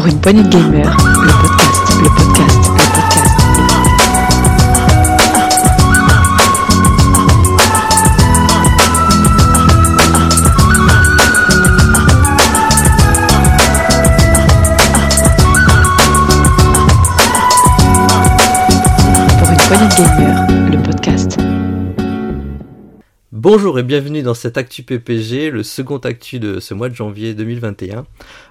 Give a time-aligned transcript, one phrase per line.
[0.00, 2.59] Pour une poignée de gamer, le podcast, le podcast,
[23.42, 27.32] Bonjour et bienvenue dans cet Actu PPG, le second actu de ce mois de janvier
[27.32, 28.04] 2021.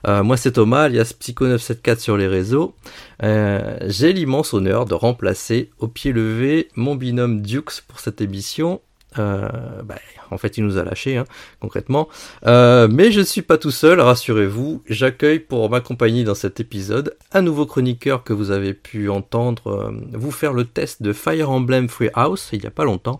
[0.07, 2.73] Euh, moi c'est Thomas, alias Psycho974 sur les réseaux.
[3.21, 8.81] Euh, J'ai l'immense honneur de remplacer au pied levé mon binôme Dukes pour cette émission.
[9.19, 9.47] Euh,
[9.83, 9.99] bah,
[10.31, 11.25] en fait, il nous a lâchés, hein,
[11.59, 12.09] concrètement.
[12.43, 14.81] Mais je ne suis pas tout seul, rassurez-vous.
[14.87, 20.31] J'accueille pour m'accompagner dans cet épisode un nouveau chroniqueur que vous avez pu entendre vous
[20.31, 23.19] faire le test de Fire Emblem Free House il n'y a pas longtemps.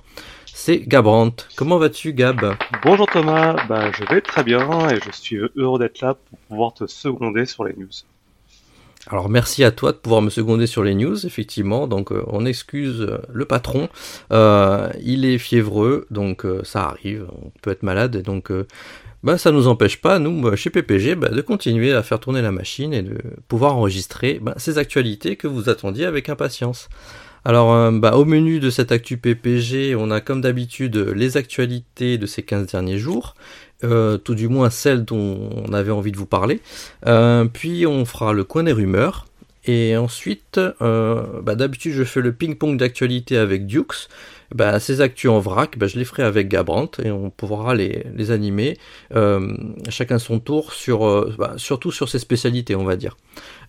[0.61, 1.31] C'est Gabrant.
[1.55, 2.53] Comment vas-tu, Gab?
[2.83, 6.73] Bonjour Thomas, bah, je vais très bien et je suis heureux d'être là pour pouvoir
[6.73, 7.87] te seconder sur les news.
[9.07, 11.87] Alors merci à toi de pouvoir me seconder sur les news, effectivement.
[11.87, 13.87] Donc euh, on excuse euh, le patron.
[14.33, 17.25] Euh, il est fiévreux, donc euh, ça arrive.
[17.41, 18.51] On peut être malade, et donc
[19.23, 22.51] bah, ça nous empêche pas, nous, chez PPG, bah, de continuer à faire tourner la
[22.51, 26.89] machine et de pouvoir enregistrer bah, ces actualités que vous attendiez avec impatience.
[27.45, 32.17] Alors, euh, bah, au menu de cette actu PPG, on a comme d'habitude les actualités
[32.17, 33.35] de ces 15 derniers jours,
[33.85, 36.59] euh, tout du moins celles dont on avait envie de vous parler.
[37.07, 39.25] Euh, puis on fera le coin des rumeurs.
[39.65, 44.09] Et ensuite, euh, bah, d'habitude je fais le ping-pong d'actualité avec Dukes.
[44.53, 48.05] Bah, ces actus en vrac, bah, je les ferai avec Gabrant et on pourra les,
[48.15, 48.77] les animer
[49.15, 49.55] euh,
[49.89, 53.15] chacun son tour sur euh, bah, surtout sur ses spécialités on va dire.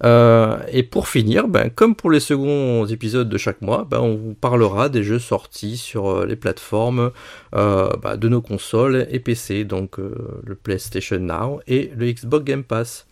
[0.05, 4.17] Euh, et pour finir, ben, comme pour les seconds épisodes de chaque mois, ben, on
[4.17, 7.11] vous parlera des jeux sortis sur euh, les plateformes
[7.55, 12.65] euh, bah, de nos consoles et PC, donc le PlayStation Now et le Xbox Game
[12.65, 13.07] Pass.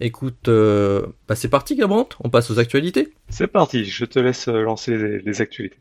[0.00, 3.12] Écoute, bah, c'est parti Gabrant, on passe aux actualités.
[3.28, 5.78] C'est parti, je te laisse lancer les actualités.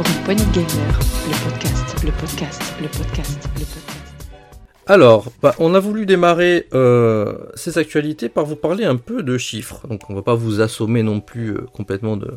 [0.00, 3.98] Pour une poignée de gamer, le podcast, le podcast, le podcast, le podcast.
[4.86, 9.36] Alors, bah, on a voulu démarrer euh, ces actualités par vous parler un peu de
[9.36, 9.86] chiffres.
[9.88, 12.32] Donc, on va pas vous assommer non plus euh, complètement de,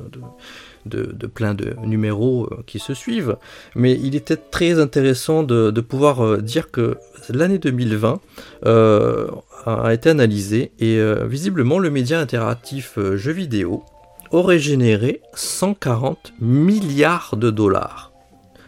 [1.33, 3.37] plein de numéros euh, qui se suivent,
[3.75, 6.97] mais il était très intéressant de, pouvoir dire que
[7.29, 8.19] l'année 2020
[8.65, 9.27] euh,
[9.65, 13.85] a été analysée et visiblement le média interactif jeux vidéo
[14.33, 18.11] aurait généré 140 milliards de dollars.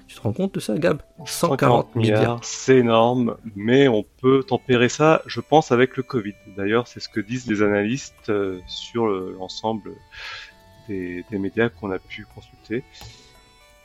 [0.07, 1.01] Tu te rends compte de ça, Gab?
[1.25, 2.39] 140 milliards.
[2.43, 6.35] c'est énorme, mais on peut tempérer ça, je pense, avec le Covid.
[6.55, 9.91] D'ailleurs, c'est ce que disent les analystes euh, sur le- l'ensemble
[10.87, 12.83] des, des médias qu'on a pu consulter.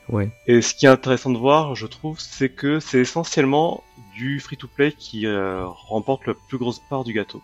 [0.09, 0.31] Ouais.
[0.47, 3.83] Et ce qui est intéressant de voir, je trouve, c'est que c'est essentiellement
[4.15, 7.41] du free-to-play qui euh, remporte la plus grosse part du gâteau.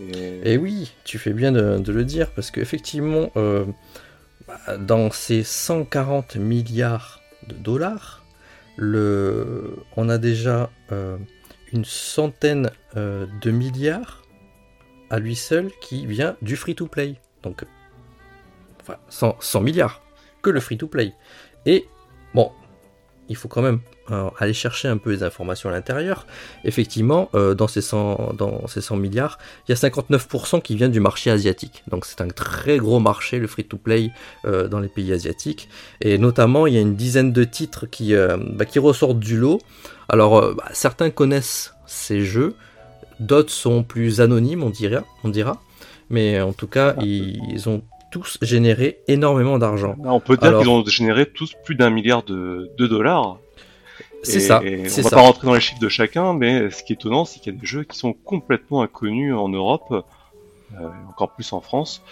[0.00, 0.56] Et...
[0.56, 3.64] Oui, tu fais bien de, le dire, parce qu'effectivement, euh,
[4.46, 8.24] bah, dans ces 140 milliards de dollars,
[8.78, 11.16] on a déjà euh,
[11.72, 14.22] une centaine euh, de milliards
[15.08, 17.16] à lui seul qui vient du free-to-play.
[17.42, 17.64] Donc,
[18.80, 20.02] enfin, 100, 100 milliards
[20.42, 21.14] que le free-to-play.
[21.64, 21.86] Et
[22.34, 22.52] bon,
[23.28, 23.80] il faut quand même
[24.10, 26.26] euh, aller chercher un peu les informations à l'intérieur.
[26.64, 30.88] Effectivement, euh, dans, ces 100, dans ces 100 milliards, il y a 59% qui vient
[30.88, 31.82] du marché asiatique.
[31.88, 34.10] Donc c'est un très gros marché, le free-to-play,
[34.44, 35.68] euh, dans les pays asiatiques.
[36.00, 39.36] Et notamment, il y a une dizaine de titres qui, euh, bah, qui ressortent du
[39.36, 39.60] lot.
[40.08, 42.54] Alors, bah, certains connaissent ces jeux,
[43.20, 45.02] d'autres sont plus anonymes, on dira.
[45.24, 45.60] On dira.
[46.10, 49.94] Mais en tout cas, ils, ils ont tous généré énormément d'argent.
[50.02, 53.38] Là, on peut dire Alors- qu'ils ont généré tous plus d'un milliard de, de dollars.
[54.22, 55.10] C'est ça, et on va ça.
[55.10, 57.56] pas rentrer dans les chiffres de chacun, mais ce qui est étonnant, c'est qu'il y
[57.56, 60.04] a des jeux qui sont complètement inconnus en Europe,
[60.74, 62.02] euh, encore plus en France,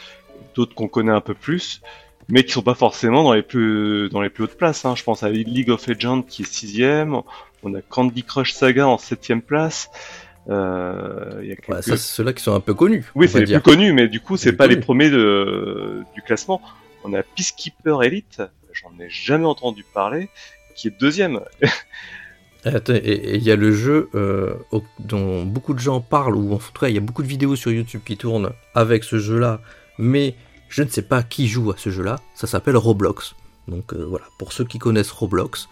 [0.54, 1.82] d'autres qu'on connaît un peu plus,
[2.28, 4.84] mais qui sont pas forcément dans les plus dans les plus hautes places.
[4.84, 4.94] Hein.
[4.96, 7.20] Je pense à League of Legends qui est sixième,
[7.64, 9.90] on a Candy Crush Saga en septième place.
[10.48, 11.68] Euh, y a quelques...
[11.68, 13.10] Ouais, ça, c'est ceux-là qui sont un peu connus.
[13.14, 13.62] Oui, c'est les dire.
[13.62, 16.60] plus connus, mais du coup, c'est pas les premiers de, du classement.
[17.02, 18.42] On a Peacekeeper Elite,
[18.72, 20.28] j'en ai jamais entendu parler,
[20.74, 21.40] qui est deuxième.
[22.64, 24.54] Attends, et il y a le jeu euh,
[24.98, 27.56] dont beaucoup de gens parlent, ou en tout cas il y a beaucoup de vidéos
[27.56, 29.60] sur YouTube qui tournent avec ce jeu-là,
[29.98, 30.34] mais
[30.70, 33.34] je ne sais pas qui joue à ce jeu-là, ça s'appelle Roblox.
[33.68, 35.68] Donc euh, voilà, pour ceux qui connaissent Roblox,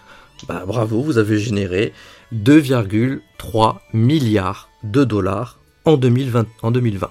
[0.47, 1.93] bah bravo, vous avez généré
[2.35, 6.47] 2,3 milliards de dollars en 2020.
[6.63, 7.11] En 2020.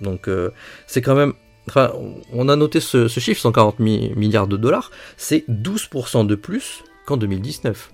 [0.00, 0.50] Donc euh,
[0.86, 1.34] c'est quand même
[1.68, 1.92] enfin,
[2.32, 7.16] on a noté ce, chiffre, 140 mi- milliards de dollars, c'est 12% de plus qu'en
[7.16, 7.92] 2019.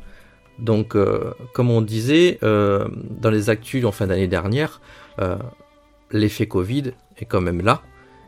[0.61, 4.81] Donc, euh, comme on disait, euh, dans les actus en fin d'année dernière,
[5.19, 5.37] euh,
[6.11, 7.83] l'effet Covid est quand même là.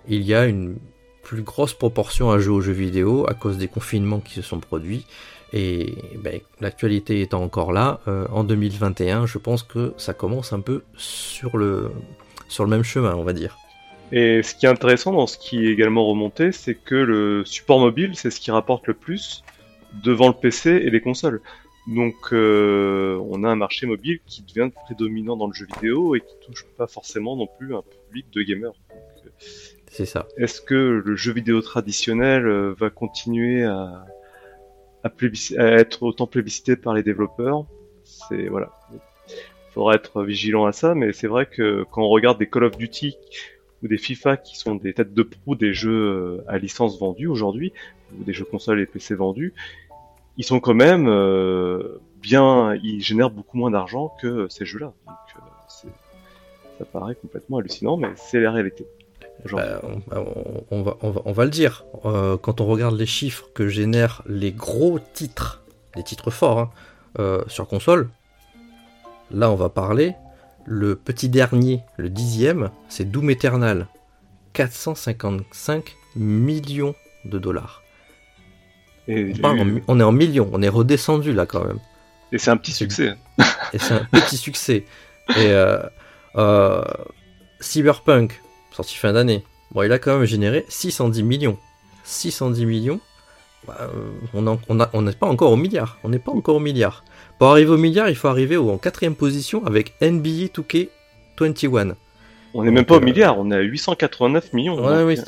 [0.08, 0.76] Il y a une
[1.22, 4.58] plus grosse proportion à jouer aux jeux vidéo à cause des confinements qui se sont
[4.58, 5.06] produits.
[5.52, 8.00] Et ben, l'actualité étant encore là,
[8.32, 11.90] en 2021, je pense que ça commence un peu sur le,
[12.48, 13.58] sur le même chemin, on va dire.
[14.12, 17.80] Et ce qui est intéressant dans ce qui est également remonté, c'est que le support
[17.80, 19.44] mobile, c'est ce qui rapporte le plus
[20.02, 21.40] devant le PC et les consoles.
[21.86, 26.20] Donc euh, on a un marché mobile qui devient prédominant dans le jeu vidéo et
[26.20, 28.72] qui touche pas forcément non plus un public de gamers.
[29.90, 30.26] C'est ça.
[30.36, 34.06] Est-ce que le jeu vidéo traditionnel euh, va continuer à,
[35.02, 35.10] à,
[35.58, 37.66] être autant plébiscité par les développeurs?
[38.04, 38.70] C'est voilà.
[38.92, 42.64] Il faudra être vigilant à ça, mais c'est vrai que quand on regarde des Call
[42.64, 43.16] of Duty
[43.82, 47.26] ou des FIFA qui sont des têtes de proue des jeux euh, à licence vendus
[47.26, 47.72] aujourd'hui,
[48.18, 49.52] ou des jeux consoles et PC vendus,
[50.36, 54.92] ils sont quand même euh, bien, ils génèrent beaucoup moins d'argent que ces jeux-là.
[55.06, 55.88] Donc euh,
[56.78, 58.86] ça paraît complètement hallucinant, mais c'est la réalité.
[59.50, 59.80] Bah,
[60.70, 61.84] on, va, on, va, le dire.
[62.02, 65.62] quand on regarde les chiffres que génèrent les gros titres,
[65.96, 66.70] les titres forts
[67.18, 68.08] hein, sur console,
[69.32, 70.14] là on va parler
[70.64, 73.88] le petit dernier, le dixième, c'est Doom Eternal.
[74.52, 76.94] 455 millions
[77.24, 77.81] de dollars.
[79.08, 79.32] Et
[79.88, 81.78] on, est en millions, on est redescendu là quand même.
[82.30, 83.14] Et c'est un petit succès.
[83.72, 84.84] Et c'est un petit succès.
[85.30, 85.82] Et euh,
[86.36, 86.82] euh,
[87.60, 88.40] Cyberpunk,
[88.70, 91.58] sorti fin d'année, bon, il a quand même généré 610 millions.
[92.04, 93.00] 610 millions,
[93.66, 95.98] bah, euh, on n'est pas encore au milliard.
[96.04, 97.04] On n'est pas encore au milliard.
[97.38, 101.94] Pour arriver au milliard, il faut arriver en quatrième position avec NBA 2K21.
[102.54, 105.04] On n'est même pas au euh, milliard, on est à 889 millions.
[105.06, 105.18] oui,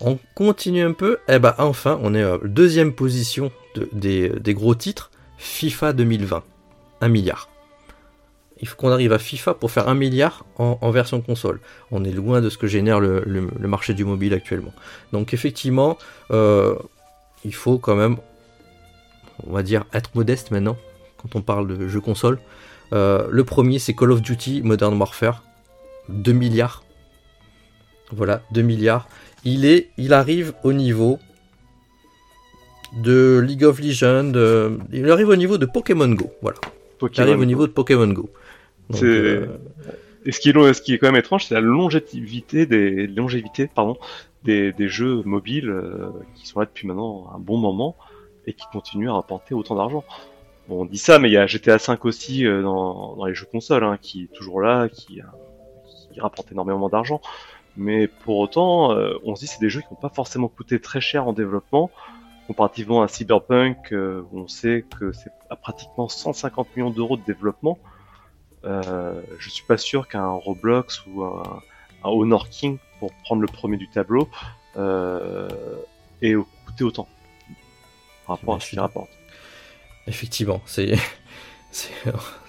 [0.00, 1.18] on continue un peu.
[1.28, 3.52] Et eh ben, enfin, on est à deuxième position
[3.92, 5.10] des, gros titres.
[5.36, 6.42] FIFA 2020,
[7.00, 7.48] 1 milliard.
[8.60, 11.60] Il faut qu'on arrive à FIFA pour faire 1 milliard en, version console.
[11.90, 13.22] On est loin de ce que génère le,
[13.60, 14.72] marché du mobile actuellement.
[15.12, 15.98] Donc effectivement,
[16.30, 16.74] euh,
[17.44, 18.16] il faut quand même,
[19.46, 20.76] on va dire, être modeste maintenant
[21.18, 22.38] quand on parle de jeux console.
[22.92, 25.43] Euh, le premier, c'est Call of Duty Modern Warfare.
[26.08, 26.84] 2 milliards.
[28.12, 29.08] Voilà, 2 milliards.
[29.44, 31.18] Il, est, il arrive au niveau
[32.96, 34.32] de League of Legends.
[34.34, 36.30] Euh, il arrive au niveau de Pokémon Go.
[36.42, 36.58] Voilà.
[37.02, 38.30] il arrive au niveau de Pokémon Go.
[39.02, 39.46] Euh,
[40.26, 43.66] et ce qui, est, ce qui est quand même étrange, c'est la longévité des, longévité,
[43.66, 43.96] pardon,
[44.44, 45.74] des, jeux mobiles
[46.34, 47.96] qui sont là depuis maintenant un bon moment
[48.46, 50.04] et qui continuent à rapporter autant d'argent.
[50.68, 53.34] Bon, on dit ça, mais il y a GTA 5 aussi euh, dans, dans, les
[53.34, 55.24] jeux consoles, hein, qui est toujours là, qui, euh,
[56.14, 57.20] qui rapporte énormément d'argent.
[57.76, 60.80] Mais pour autant, euh, on se dit c'est des jeux qui n'ont pas forcément coûté
[60.80, 61.90] très cher en développement,
[62.46, 67.78] comparativement à Cyberpunk, où on sait que c'est à pratiquement 150 millions d'euros de développement.
[68.64, 71.42] Euh, je suis pas sûr qu'un Roblox ou un,
[72.04, 74.28] un, Honor King, pour prendre le premier du tableau,
[74.76, 75.48] euh,
[76.22, 76.34] ait
[76.66, 77.06] coûté autant
[78.26, 79.10] par rapport à ce qu'il rapporte.
[80.06, 80.94] Effectivement, c'est.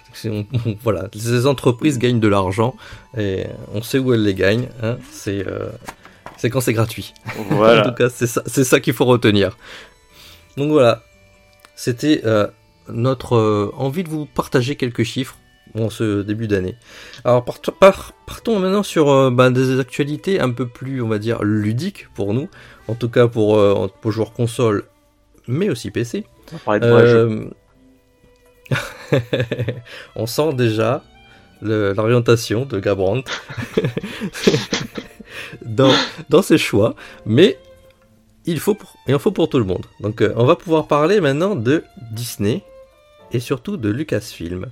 [0.82, 2.74] voilà, ces entreprises gagnent de l'argent
[3.16, 4.68] et on sait où elles les gagnent.
[4.82, 5.68] Hein, c'est euh,
[6.50, 7.14] quand c'est gratuit.
[7.50, 9.56] en tout cas, c'est ça, ça qu'il faut retenir.
[10.56, 11.02] Donc voilà,
[11.74, 12.46] c'était euh,
[12.88, 15.36] notre euh, envie de vous partager quelques chiffres
[15.78, 16.76] en ce début d'année.
[17.24, 22.32] Alors partons maintenant sur bah, des actualités un peu plus, on va dire, ludiques pour
[22.32, 22.48] nous,
[22.88, 23.60] en tout cas pour,
[24.00, 24.84] pour joueurs console,
[25.48, 26.24] mais aussi PC.
[30.16, 31.02] on sent déjà
[31.62, 33.22] l'orientation de Gabrand
[35.64, 36.94] dans, ses choix,
[37.24, 37.58] mais
[38.44, 39.86] il en faut pour tout le monde.
[40.00, 41.82] Donc euh, on va pouvoir parler maintenant de
[42.12, 42.62] Disney
[43.32, 44.66] et surtout de Lucasfilm.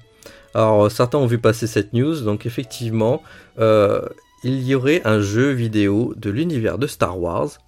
[0.55, 3.23] Alors certains ont vu passer cette news, donc effectivement,
[3.59, 4.03] euh,
[4.45, 7.59] il y aurait un jeu vidéo de l'univers de Star Wars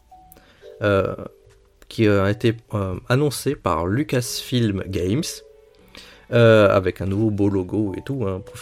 [1.88, 5.23] qui a été euh, annoncé par Lucasfilm Games.
[6.33, 8.59] Euh, avec un nouveau beau logo et tout, hein, pour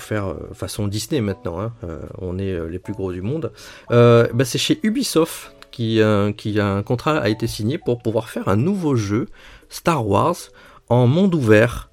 [0.00, 1.72] faire, euh, façon Disney maintenant, hein,
[2.18, 3.52] on est les plus gros du monde.
[3.88, 6.00] Bah, c'est chez Ubisoft qui,
[6.36, 9.26] qui un contrat a été signé pour pouvoir faire un nouveau jeu
[9.68, 10.36] Star Wars
[10.88, 11.90] en monde ouvert.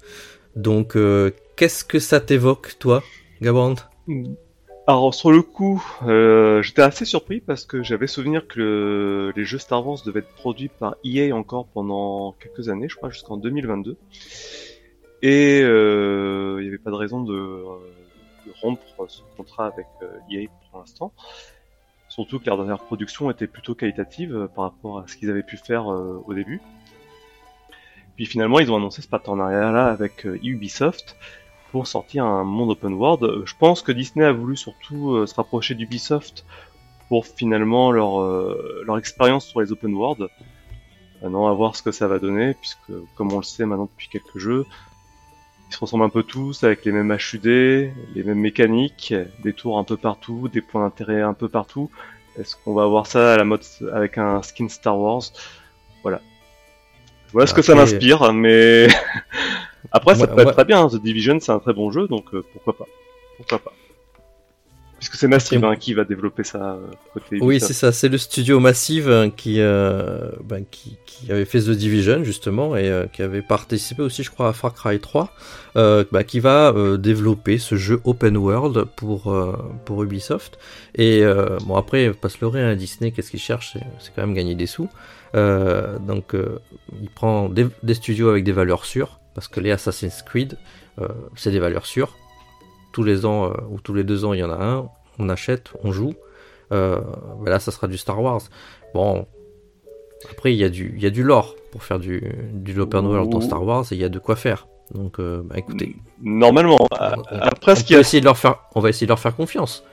[0.54, 0.96] Donc,
[1.56, 3.02] qu'est-ce que ça t'évoque, toi,
[3.40, 3.76] Gabrand
[4.88, 9.58] alors sur le coup, euh, j'étais assez surpris parce que j'avais souvenir que les jeux
[9.58, 13.98] Star Wars devaient être produits par EA encore pendant quelques années, je crois jusqu'en 2022.
[15.22, 17.62] Et euh, il n'y avait pas de raison de,
[18.62, 19.86] rompre ce contrat avec
[20.30, 21.12] EA e pour l'instant.
[22.08, 25.56] Surtout que leur dernière production était plutôt qualitative par rapport à ce qu'ils avaient pu
[25.56, 26.60] faire au début.
[28.18, 31.16] Puis finalement, ils ont annoncé ce partenariat-là avec euh, Ubisoft
[31.70, 33.22] pour sortir un monde open world.
[33.22, 36.44] Euh, Je pense que Disney a voulu surtout euh, se rapprocher d'Ubisoft
[37.08, 40.28] pour finalement leur, euh, leur expérience sur les open world.
[41.22, 44.08] Maintenant, à voir ce que ça va donner, puisque comme on le sait maintenant depuis
[44.08, 44.66] quelques jeux,
[45.68, 49.78] ils se ressemblent un peu tous avec les mêmes HUD, les mêmes mécaniques, des tours
[49.78, 51.90] un peu partout, des points d'intérêt un peu partout.
[52.38, 55.24] Est-ce qu'on va avoir ça à la mode avec un skin Star Wars?
[56.02, 56.20] Voilà.
[57.32, 58.88] Voilà ce que ça m'inspire, mais
[59.92, 60.88] après ça peut être très bien.
[60.88, 62.86] The Division c'est un très bon jeu, donc euh, pourquoi pas
[63.36, 63.72] Pourquoi pas
[64.98, 67.38] Puisque c'est Massive hein, qui va développer ça euh, côté.
[67.40, 67.92] Oui, c'est ça.
[67.92, 72.76] C'est le studio Massive hein, qui, euh, ben, qui, qui avait fait The Division, justement,
[72.76, 75.32] et euh, qui avait participé aussi, je crois, à Far Cry 3,
[75.76, 79.32] euh, bah, qui va développer ce jeu open world pour,
[79.84, 80.58] pour Ubisoft.
[80.96, 81.22] Et
[81.64, 83.76] bon, après, pas se leurrer, hein, Disney, qu'est-ce qu'il cherche?
[84.00, 84.88] C'est quand même gagner des sous.
[85.34, 86.34] Donc,
[87.00, 90.58] il prend des, des studios avec des valeurs sûres, parce que les Assassin's Creed,
[91.36, 92.16] c'est des valeurs sûres.
[92.92, 94.88] Tous les ans euh, ou tous les deux ans, il y en a un.
[95.18, 96.14] On achète, on joue.
[96.72, 97.00] Euh,
[97.42, 98.40] ben là, ça sera du Star Wars.
[98.94, 99.26] Bon,
[100.30, 103.06] après, il y, a du- il y a du lore pour faire du, du open
[103.06, 103.40] world dans.
[103.40, 104.66] Star Wars et il y a de quoi faire.
[104.94, 106.78] Donc, euh, bah, écoutez, Normalement.
[106.80, 106.86] on,
[107.40, 109.84] Après, ce on a essayer de leur faire, on va essayer de leur faire confiance.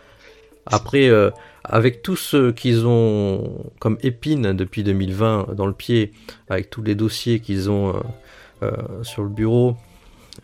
[0.65, 1.29] Après, euh,
[1.63, 6.11] avec tout ce qu'ils ont comme épine depuis 2020 dans le pied,
[6.49, 7.93] avec tous les dossiers qu'ils ont
[8.63, 8.71] euh,
[9.03, 9.75] sur le bureau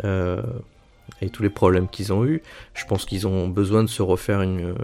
[0.04, 0.42] euh,
[1.22, 2.42] et tous les problèmes qu'ils ont eu,
[2.74, 4.76] je pense qu'ils ont besoin de se refaire une, euh,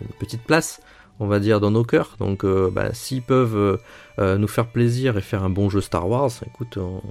[0.00, 0.80] une petite place,
[1.20, 2.16] on va dire, dans nos cœurs.
[2.18, 3.80] Donc, euh, bah, s'ils peuvent
[4.18, 7.02] euh, nous faire plaisir et faire un bon jeu Star Wars, écoute, on,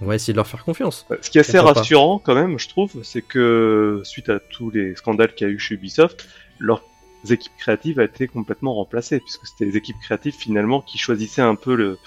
[0.00, 1.06] on va essayer de leur faire confiance.
[1.20, 1.72] Ce qui est assez pas.
[1.72, 5.52] rassurant quand même, je trouve, c'est que suite à tous les scandales qu'il y a
[5.52, 6.28] eu chez Ubisoft,
[6.58, 6.82] leurs
[7.30, 11.54] équipes créatives a été complètement remplacées, puisque c'était les équipes créatives finalement qui choisissaient un
[11.54, 11.98] peu le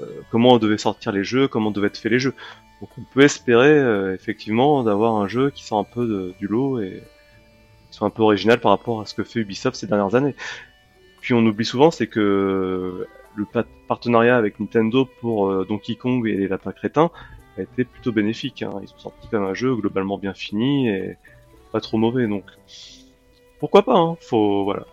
[0.00, 2.34] euh, comment on devait sortir les jeux, comment devaient être faits les jeux.
[2.82, 6.80] Donc on peut espérer euh, effectivement d'avoir un jeu qui sort un peu du lot
[6.80, 7.00] et
[7.88, 10.34] qui soit un peu original par rapport à ce que fait Ubisoft ces dernières années.
[11.20, 16.26] Puis on oublie souvent, c'est que le pa- partenariat avec Nintendo pour euh, Donkey Kong
[16.26, 17.12] et les lapins crétins
[17.56, 18.62] a été plutôt bénéfique.
[18.62, 18.72] Hein.
[18.82, 21.16] Ils ont sorti quand même un jeu globalement bien fini et
[21.70, 22.26] pas trop mauvais.
[22.26, 22.44] Donc
[23.60, 24.16] pourquoi pas hein.
[24.20, 24.86] Faut voilà.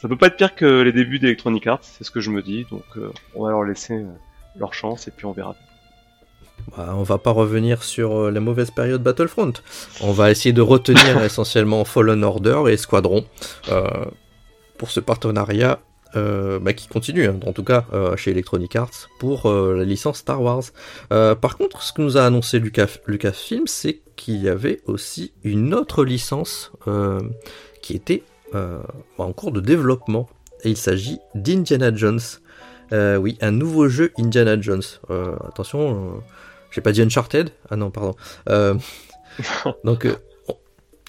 [0.00, 2.40] Ça peut pas être pire que les débuts d'Electronic Arts, c'est ce que je me
[2.40, 2.66] dis.
[2.70, 4.00] Donc euh, on va leur laisser
[4.54, 5.56] leur chance et puis on verra.
[6.76, 9.52] Bah, on va pas revenir sur euh, la mauvaise période Battlefront.
[10.00, 13.24] On va essayer de retenir essentiellement Fallen Order et Squadron
[13.70, 13.86] euh,
[14.78, 15.80] pour ce partenariat
[16.14, 20.18] euh, bah, qui continue, hein, en tout cas euh, chez Electronic Arts, pour la licence
[20.18, 20.64] Star Wars.
[21.08, 25.74] Par contre, ce que nous a annoncé Lucas, Lucasfilm, c'est qu'il y avait aussi une
[25.74, 26.72] autre licence
[27.80, 28.22] qui était
[28.54, 28.82] euh,
[29.18, 30.28] en cours de développement.
[30.64, 32.20] Et il s'agit d'Indiana Jones.
[32.92, 34.82] Oui, un nouveau jeu Indiana Jones.
[35.48, 36.22] Attention,
[36.72, 38.14] j'ai pas dit Uncharted Ah non, pardon.
[38.48, 38.74] Euh,
[39.84, 40.16] donc, euh,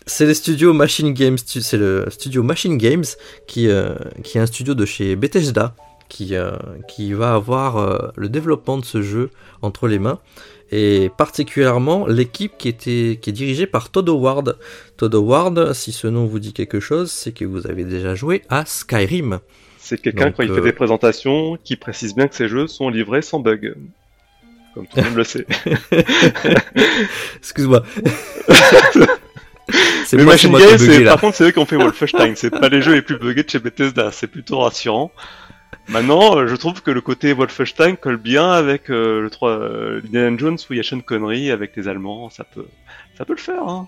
[0.05, 3.05] c'est les studios Machine Games, c'est le studio Machine Games
[3.47, 5.75] qui, euh, qui est un studio de chez Bethesda
[6.09, 6.35] qui,
[6.87, 9.31] qui va avoir le développement de ce jeu
[9.63, 10.19] entre les mains
[10.71, 14.57] et particulièrement l'équipe qui, était, qui est dirigée par Todd Howard.
[14.97, 18.43] Todd Howard, si ce nom vous dit quelque chose, c'est que vous avez déjà joué
[18.49, 19.39] à Skyrim.
[19.77, 23.21] C'est quelqu'un quand il fait des présentations qui précise bien que ces jeux sont livrés
[23.21, 23.75] sans bug.
[24.73, 25.45] Comme tout le monde le sait.
[27.37, 27.83] Excuse-moi.
[30.05, 32.35] c'est Mais Machine Games, bugué, par contre, c'est eux qui ont fait Wolfenstein.
[32.35, 34.11] c'est pas les jeux les plus buggés de chez Bethesda.
[34.11, 35.11] C'est plutôt rassurant.
[35.89, 40.01] Maintenant, euh, je trouve que le côté Wolfenstein colle bien avec euh, le 3 euh,
[40.05, 42.29] Indiana Jones où il y a Sean Connery avec les Allemands.
[42.29, 42.67] Ça peut,
[43.17, 43.67] ça peut le faire.
[43.67, 43.87] Hein.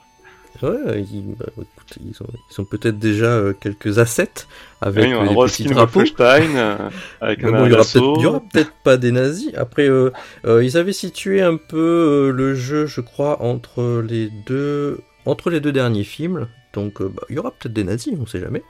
[0.62, 4.48] Ouais, ils, bah, écoute, ils ont, ils ont peut-être déjà euh, quelques assets
[4.82, 6.00] avec Oui, euh, des petits reskin drapeaux.
[6.00, 6.78] Wolfenstein euh,
[7.22, 9.54] avec un bon, il y aura peut-être pas des nazis.
[9.56, 10.12] Après, euh,
[10.46, 15.50] euh, ils avaient situé un peu euh, le jeu, je crois, entre les deux, entre
[15.50, 16.48] les deux derniers films.
[16.74, 18.64] Donc, euh, bah, il y aura peut-être des nazis, on sait jamais.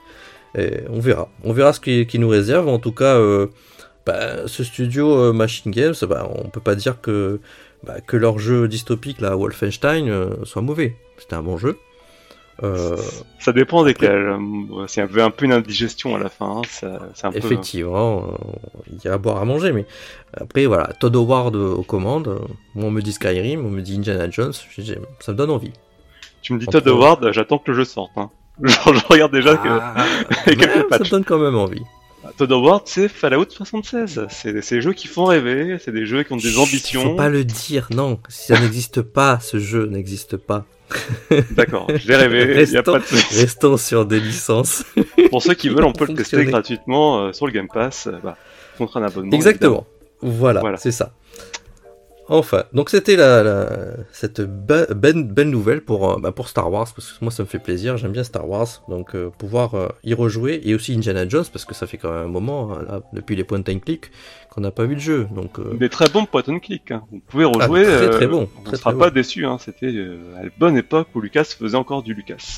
[0.56, 1.28] Et on verra.
[1.44, 2.68] On verra ce qui, qui nous réserve.
[2.68, 3.48] En tout cas, euh,
[4.06, 7.40] bah, ce studio euh, Machine Games, on peut pas dire que,
[8.06, 10.96] que leur jeu dystopique, là, Wolfenstein, euh, soit mauvais.
[11.18, 11.78] C'était un bon jeu.
[12.62, 12.96] Euh,
[13.38, 14.34] Ça dépend desquels.
[14.86, 17.36] S'il y avait un peu une indigestion à la fin, hein, ça- c'est un peu.
[17.38, 18.36] Effectivement, euh,
[18.90, 19.84] il y a à boire à manger, mais
[20.32, 22.40] après voilà, Todd Howard euh, aux commandes,
[22.74, 25.72] moi on me dit Skyrim, on me dit Indiana Jones, ça me donne envie.
[26.40, 28.12] Tu me dis Todd Howard, j'attends que le jeu sorte.
[28.16, 28.30] Hein.
[28.62, 30.06] Genre, je regarde déjà que Ah,
[30.46, 31.82] quelques ça me donne quand même envie.
[32.38, 34.26] Todd Howard, c'est Fallout 76.
[34.30, 37.02] C'est c'est des jeux qui font rêver, c'est des jeux qui ont des Chut, ambitions.
[37.02, 40.64] Faut pas le dire, non, si ça n'existe pas, ce jeu n'existe pas.
[41.52, 43.40] D'accord, je l'ai rêvé, il y a Restons- pas de souci.
[43.40, 44.84] Restons sur des licences.
[45.30, 48.18] Pour ceux qui veulent, on peut le tester gratuitement euh, sur le Game Pass, euh,
[48.22, 48.36] bah,
[48.78, 49.32] contre un abonnement.
[49.32, 49.86] Exactement.
[50.22, 50.76] Voilà, Voilà.
[50.78, 51.12] c'est ça.
[52.28, 53.68] Enfin, donc c'était la, la,
[54.10, 57.44] cette be- belle, belle nouvelle pour, euh, bah, pour Star Wars, parce que moi ça
[57.44, 60.92] me fait plaisir, j'aime bien Star Wars, donc euh, pouvoir euh, y rejouer, et aussi
[60.92, 63.60] Indiana Jones, parce que ça fait quand même un moment, hein, là, depuis les point
[63.68, 64.10] and click,
[64.50, 65.60] qu'on n'a pas vu de jeu, donc...
[65.60, 66.90] euh, Des très bons point and click.
[66.90, 67.02] Hein.
[67.12, 67.84] Vous pouvez rejouer.
[67.84, 69.14] très, très bon, On ne sera très pas bon.
[69.14, 69.46] déçu.
[69.46, 69.58] Hein.
[69.64, 69.86] C'était
[70.36, 72.56] à la bonne époque où Lucas faisait encore du Lucas.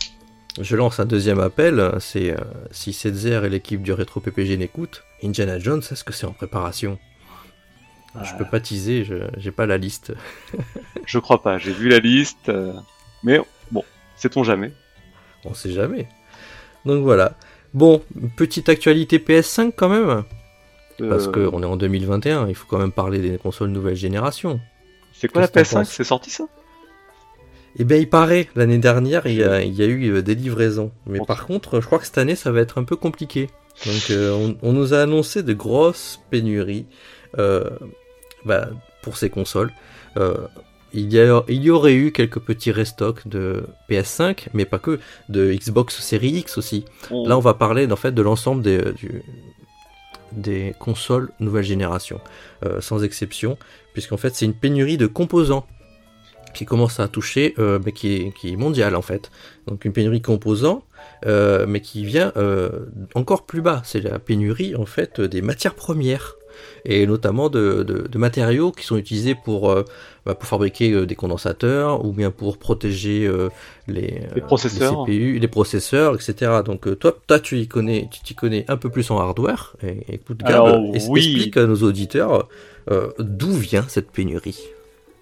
[0.59, 2.35] Je lance un deuxième appel, c'est
[2.71, 6.99] si Setzer et l'équipe du Rétro PPG n'écoutent, Indiana Jones, est-ce que c'est en préparation?
[8.23, 10.13] Je peux pas teaser, je j'ai pas la liste.
[11.07, 11.59] Je crois pas.
[11.59, 12.73] J'ai vu la liste, euh,
[13.23, 13.83] mais bon,
[14.17, 14.73] sait-on jamais.
[15.45, 16.09] On sait jamais.
[16.85, 17.35] Donc voilà.
[17.75, 18.03] Bon,
[18.37, 20.25] petite actualité PS5 quand même,
[20.99, 24.61] parce Euh, qu'on est en 2021, il faut quand même parler des consoles nouvelle génération.
[25.13, 26.45] C'est quoi la que t'en PS5 penses C'est sorti ça?
[27.79, 30.35] Eh bien, il paraît, l'année dernière, il y, a, il y a eu euh, des
[30.35, 30.91] livraisons.
[31.07, 33.49] Mais par contre, je crois que cette année, ça va être un peu compliqué.
[33.87, 36.87] Donc, euh, on, on nous a annoncé de grosses pénuries
[37.39, 37.69] euh,
[38.45, 38.69] bah,
[39.03, 39.73] pour ces consoles.
[40.17, 40.35] Euh,
[40.95, 44.99] il, y a, il y aurait eu quelques petits restocks de PS5, mais pas que,
[45.29, 46.85] de Xbox Series X aussi.
[47.11, 49.23] On- Là, on va parler en fait de l'ensemble des, euh, du-
[50.33, 52.21] des consoles nouvelle génération,
[52.65, 53.59] euh, sans exception,
[53.93, 55.67] puisqu'en fait, c'est une pénurie de composants
[56.55, 59.31] qui commence à toucher, euh, mais qui est, qui est mondiale en fait.
[59.67, 60.83] Donc une pénurie de composants,
[61.27, 62.33] euh, mais qui vient
[63.15, 63.83] encore plus bas.
[63.85, 66.37] C'est la pénurie en fait des matières premières
[66.85, 69.85] et notamment de, de- de matériaux qui sont utilisés pour, euh,
[70.27, 73.49] bah, pour fabriquer euh, des condensateurs ou bien pour protéger euh,
[73.87, 75.05] les, Les processeurs.
[75.07, 76.61] les CPU, les processeurs, etc.
[76.65, 79.75] Donc toi, toi tu y connais, tu t'y connais un peu plus en hardware.
[79.83, 80.95] Et, écoute, Gab, oui.
[80.95, 82.49] explique à nos auditeurs
[83.19, 84.59] d'où vient cette pénurie?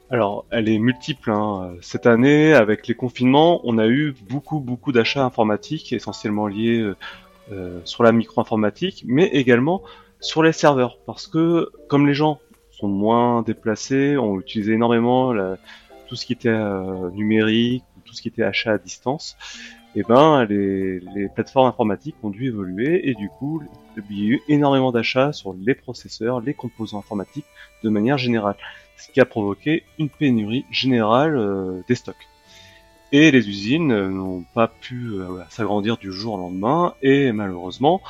[0.09, 1.33] Alors, elle est multiple.
[1.33, 1.73] Hein.
[1.81, 6.93] Cette année, avec les confinements, on a eu beaucoup, beaucoup d'achats informatiques, essentiellement liés
[7.53, 9.83] euh, sur la micro-informatique, mais également
[10.27, 10.99] sur les serveurs.
[11.07, 12.41] Parce que, comme les gens
[12.73, 15.35] sont moins déplacés, ont utilisé énormément
[16.09, 19.37] tout ce qui était euh, numérique, tout ce qui était achat à distance,
[19.95, 21.01] et ben, les,
[21.35, 23.63] plateformes informatiques ont dû évoluer, et du coup,
[24.11, 27.47] il y a eu énormément d'achats sur les processeurs, les composants informatiques,
[27.83, 28.57] de manière générale
[28.99, 32.29] ce qui a provoqué une pénurie générale euh, des stocks.
[33.13, 35.13] Et les usines euh, n'ont pas pu
[35.51, 38.01] s'agrandir du jour au lendemain, et malheureusement,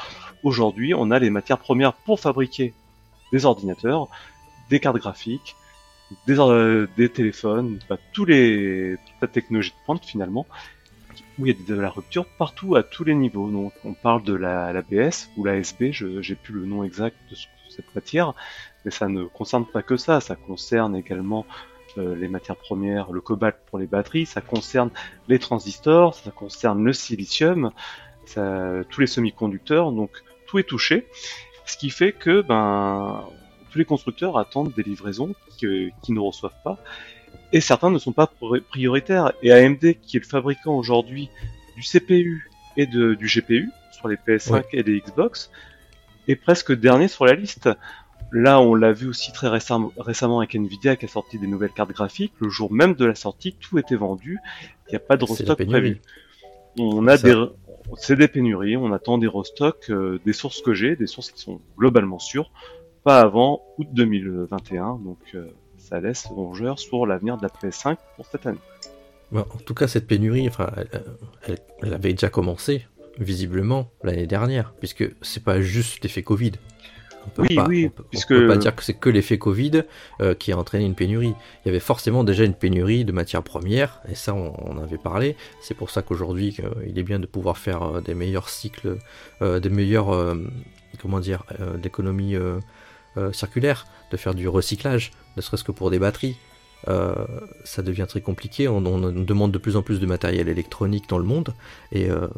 [0.43, 2.77] aujourd'hui, on a les matières premières pour fabriquer
[3.33, 4.09] des ordinateurs,
[4.71, 5.59] des cartes graphiques,
[6.27, 10.49] des, euh, des téléphones, bah, tous les, toute la technologie de pointe finalement,
[11.39, 13.51] où il y a de la rupture partout à tous les niveaux.
[13.51, 17.35] Donc on parle de la, l'ABS ou l'ASB, je j'ai plus le nom exact de
[17.35, 18.35] ce- cette matière,
[18.85, 21.47] mais ça ne concerne pas que ça, ça concerne également
[21.99, 24.91] euh, les matières premières, le cobalt pour les batteries, ça concerne
[25.29, 27.73] les transistors, ça concerne le silicium,
[28.89, 30.17] tous les semi-conducteurs, donc
[30.57, 31.07] tout est touché,
[31.67, 33.25] ce qui fait que ben
[33.71, 36.79] tous les constructeurs attendent des livraisons qu'ils ne reçoivent pas,
[37.53, 39.33] et certains ne sont pas pri- prioritaires.
[39.43, 41.29] Et AMD, qui est le fabricant aujourd'hui
[41.77, 45.51] du CPU et de, du GPU sur les PS5 et les Xbox,
[46.29, 47.69] est presque dernier sur la liste.
[48.33, 51.71] Là, on l'a vu aussi très récem- récemment avec Nvidia qui a sorti des nouvelles
[51.73, 52.33] cartes graphiques.
[52.41, 54.39] Le jour même de la sortie, tout était vendu.
[54.89, 56.01] Il n'y a pas de restock prévu.
[56.79, 57.33] On a des,
[57.97, 58.77] c'est des pénuries.
[58.77, 62.51] On attend des restocks, euh, des sources que j'ai, des sources qui sont globalement sûres,
[63.05, 64.97] pas avant août 2021.
[65.05, 65.47] Donc, euh,
[65.79, 68.59] ça laisse rongeur sur l'avenir de la PS5 pour cette année.
[69.31, 70.89] Bon, en tout cas, cette pénurie, enfin, elle,
[71.47, 72.87] elle- elle avait déjà commencé,
[73.19, 76.53] visiblement, l'année dernière, puisque c'est pas juste l'effet Covid.
[77.27, 79.11] On peut Oui, pas, oui, on peut, on puisque- peut pas dire que c'est que
[79.11, 79.83] l'effet Covid
[80.21, 81.35] euh, qui a entraîné une pénurie.
[81.65, 84.99] Il y avait forcément déjà une pénurie de matières premières, et ça, on, on avait
[84.99, 85.37] parlé.
[85.61, 88.97] C'est pour ça qu'aujourd'hui, euh, il est bien de pouvoir faire euh, des meilleurs cycles,
[89.43, 90.35] euh, des meilleurs, euh,
[91.03, 91.43] comment dire,
[91.83, 92.37] d'économie
[93.33, 96.37] circulaire, de faire du recyclage, ne serait-ce que pour des batteries.
[96.89, 97.15] Euh,
[97.65, 98.69] ça devient très compliqué.
[98.69, 101.55] On, on demande de plus en plus de matériel électronique dans le monde.
[101.93, 102.29] Et euh,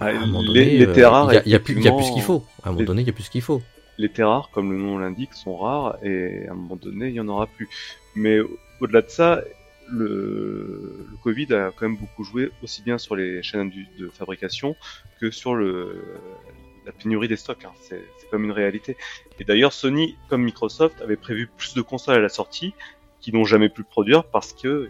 [0.00, 2.02] Ah, à un moment les- donné, les euh, terres rares, il y a- plus a
[2.02, 2.44] ce qu'il faut.
[2.62, 3.60] À un moment donné, il y a plus ce qu'il faut.
[3.98, 7.14] Les terres rares, comme le nom l'indique, sont rares et à un moment donné, il
[7.14, 7.68] y en aura plus.
[8.14, 9.42] Mais au- au-delà de ça,
[9.88, 14.74] le, Covid a quand même beaucoup joué aussi bien sur les chaînes de fabrication
[15.20, 17.64] que sur la pénurie des stocks.
[17.64, 17.72] hein.
[17.80, 18.96] C'est comme une réalité.
[19.38, 22.74] Et d'ailleurs, Sony, comme Microsoft, avait prévu plus de consoles à la sortie
[23.20, 24.88] qui n'ont jamais pu produire parce que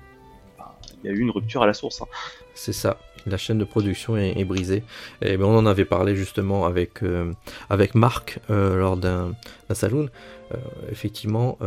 [0.58, 2.02] bah, il y a eu une rupture à la source.
[2.02, 2.06] hein.
[2.54, 2.98] C'est ça.
[3.26, 4.84] La chaîne de production est, brisée.
[5.20, 7.32] Et ben, on en avait parlé justement avec, euh,
[7.70, 9.34] avec Marc euh, lors d'un
[9.72, 10.08] saloon.
[10.52, 10.56] Euh,
[10.90, 11.58] effectivement,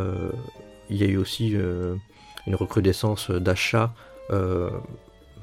[0.89, 3.93] il y a eu aussi une recrudescence d'achats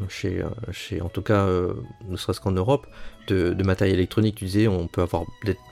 [0.09, 2.87] chez, chez en tout cas, ne serait-ce qu'en Europe,
[3.29, 4.37] de, matériel électronique.
[4.37, 5.25] Tu disais, on peut avoir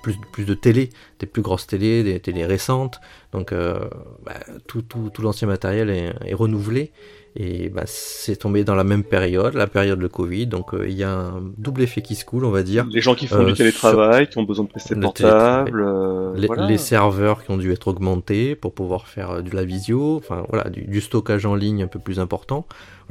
[0.02, 0.90] plus, plus de télé,
[1.20, 3.00] des plus grosses télés, des télés récentes.
[3.32, 4.34] Donc, bah,
[4.66, 6.92] tout, tout, tout l'ancien matériel est, renouvelé.
[7.36, 10.94] Et bah, c'est tombé dans la même période, la période de Covid, donc euh, il
[10.94, 12.86] y a un double effet qui se coule, on va dire.
[12.88, 16.78] Les gens qui font du euh, télétravail, qui ont besoin de PC portable, euh, les,
[16.78, 21.00] serveurs qui ont dû être augmentés pour pouvoir faire de la visio, enfin voilà, du,
[21.00, 22.66] stockage en ligne un peu plus important.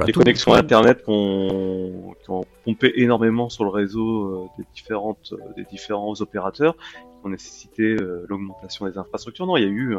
[0.05, 2.15] les connexions Internet qui ont,
[2.63, 7.95] pompé énormément sur le réseau des, différentes, des différents opérateurs, qui ont nécessité
[8.27, 9.45] l'augmentation des infrastructures.
[9.45, 9.97] Non, il y a eu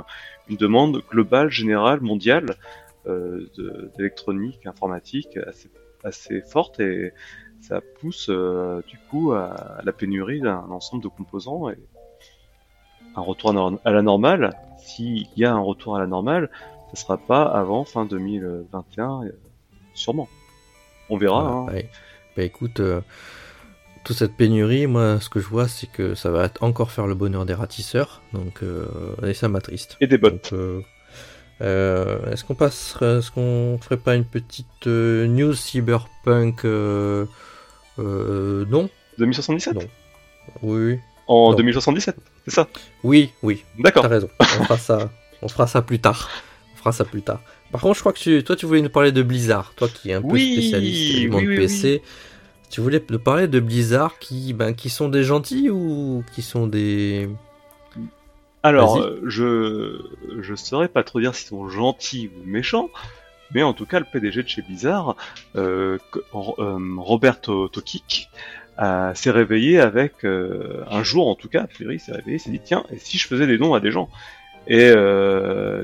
[0.48, 2.56] une demande globale, générale, mondiale
[3.06, 3.50] euh,
[3.98, 5.70] d'électronique, informatique assez,
[6.04, 7.12] assez forte et
[7.60, 11.76] ça pousse euh, du coup à, la pénurie d'un ensemble de composants et
[13.14, 14.56] un retour à la normale.
[14.78, 16.48] S'il y a un retour à la normale,
[16.94, 19.32] ça sera pas avant fin 2021, euh,
[19.92, 20.28] sûrement.
[21.10, 21.42] On verra.
[21.42, 21.66] hein.
[21.66, 21.72] bah,
[22.38, 22.80] bah écoute,
[24.04, 27.14] toute cette pénurie, moi, ce que je vois, c'est que ça va encore faire le
[27.14, 28.60] bonheur des ratisseurs, donc
[29.26, 29.96] et ça m'attriste.
[30.00, 30.38] Et des bots.
[31.60, 37.26] Euh, est-ce qu'on passerait, est-ce qu'on ferait pas une petite euh, news cyberpunk euh,
[37.98, 38.88] Non.
[39.18, 39.80] 2077 Non.
[40.62, 40.98] Oui.
[41.26, 42.68] En 2077, c'est ça?
[43.02, 43.64] Oui, oui.
[43.78, 44.02] D'accord.
[44.02, 44.28] T'as raison.
[44.40, 45.10] On fera ça.
[45.42, 46.28] On fera ça plus tard.
[46.74, 47.40] On fera ça plus tard.
[47.72, 50.14] Par contre, je crois que toi, tu voulais nous parler de Blizzard, toi qui es
[50.14, 52.02] un peu spécialiste du monde PC.
[52.74, 56.66] Tu voulais nous parler de Blizzard qui, ben, qui sont des gentils ou qui sont
[56.66, 57.28] des
[58.64, 60.00] alors, euh, je
[60.40, 62.90] je saurais pas trop dire s'ils sont gentils ou méchants,
[63.52, 65.14] mais en tout cas, le PDG de chez Blizzard,
[65.54, 65.98] euh,
[66.34, 68.28] euh Roberto Tokik,
[69.14, 72.40] s'est réveillé avec euh, un jour, en tout cas, a priori, il s'est réveillé, il
[72.40, 74.08] s'est dit tiens, et si je faisais des dons à des gens?
[74.66, 74.92] Et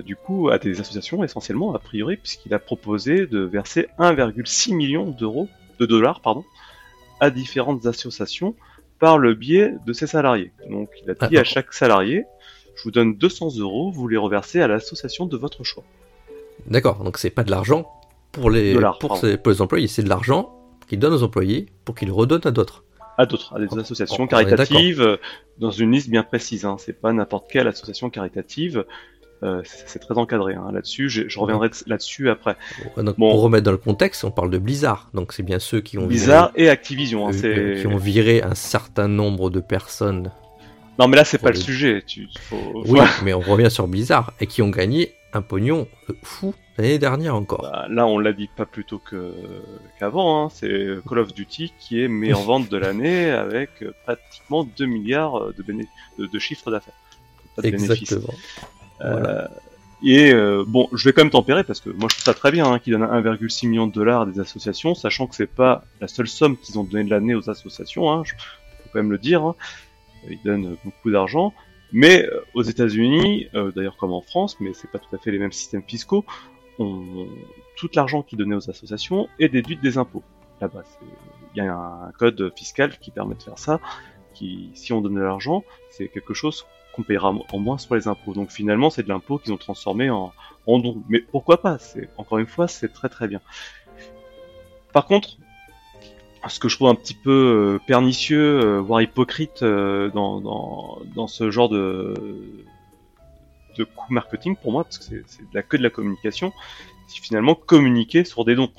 [0.02, 5.08] du coup à des associations essentiellement, a priori, puisqu'il a proposé de verser 1,6 million
[5.12, 5.48] d'euros,
[5.78, 6.44] de dollars, pardon,
[7.20, 8.54] à différentes associations
[8.98, 10.52] par le biais de ses salariés.
[10.70, 12.24] Donc il a ah, dit à chaque salarié,
[12.76, 15.84] je vous donne 200 euros, vous les reversez à l'association de votre choix.
[16.66, 17.90] D'accord, donc c'est pas de l'argent
[18.32, 20.54] pour les, pour, les employés, c'est de l'argent
[20.88, 22.84] qu'ils donnent aux employés pour qu'ils redonnent à d'autres.
[23.18, 25.16] À d'autres, à des associations caritatives, euh,
[25.58, 26.64] dans une liste bien précise.
[26.64, 26.76] Hein.
[26.78, 28.84] C'est pas n'importe quelle association caritative.
[29.42, 30.70] Euh, c'est très encadré hein.
[30.72, 31.08] là-dessus.
[31.08, 32.56] Je, reviendrai là-dessus après.
[32.94, 35.08] Pour remettre dans le contexte, on parle de Blizzard.
[35.14, 37.28] Donc c'est bien ceux qui ont Blizzard et Activision.
[37.28, 40.30] Hein, euh, qui ont viré un certain nombre de personnes
[40.98, 42.02] non, mais là, c'est pas le sujet.
[42.06, 45.88] Tu, Oui, mais on revient sur Blizzard et qui ont gagné un pognon
[46.22, 47.62] fou l'année dernière encore.
[47.62, 49.00] Bah, là, on l'a dit pas plus tôt
[49.98, 50.44] qu'avant.
[50.44, 50.48] Hein.
[50.52, 55.62] C'est Call of Duty qui est meilleur vente de l'année avec pratiquement 2 milliards de,
[56.18, 56.92] de, de chiffre d'affaires.
[57.62, 58.34] Exactement.
[59.02, 59.46] Euh,
[60.02, 62.50] et euh, bon, je vais quand même tempérer parce que moi je trouve ça très
[62.50, 65.84] bien hein, qu'ils donnent 1,6 million de dollars à des associations, sachant que c'est pas
[66.00, 68.10] la seule somme qu'ils ont donné de l'année aux associations.
[68.10, 69.42] Hein, faut quand même le dire.
[69.44, 69.54] Hein
[70.28, 71.52] ils donnent beaucoup d'argent.
[71.92, 75.30] Mais euh, aux États-Unis, euh, d'ailleurs comme en France, mais c'est pas tout à fait
[75.30, 76.24] les mêmes systèmes fiscaux,
[76.78, 80.22] tout l'argent qui est donné aux associations est déduit des impôts.
[80.62, 80.82] Là-bas,
[81.54, 83.80] il y a un code fiscal qui permet de faire ça.
[84.32, 88.08] Qui, si on donne de l'argent, c'est quelque chose qu'on paiera en moins sur les
[88.08, 88.32] impôts.
[88.34, 90.32] Donc finalement, c'est de l'impôt qu'ils ont transformé en,
[90.66, 91.02] en don.
[91.08, 91.78] Mais pourquoi pas?
[91.78, 93.40] C'est encore une fois, c'est très très bien.
[94.92, 95.38] Par contre,
[96.48, 100.98] ce que je trouve un petit peu euh, pernicieux, euh, voire hypocrite euh, dans, dans,
[101.14, 102.14] dans, ce genre de,
[103.76, 106.52] de coup marketing pour moi, parce que c'est de la que de la communication,
[107.06, 108.70] c'est finalement communiquer sur des dons,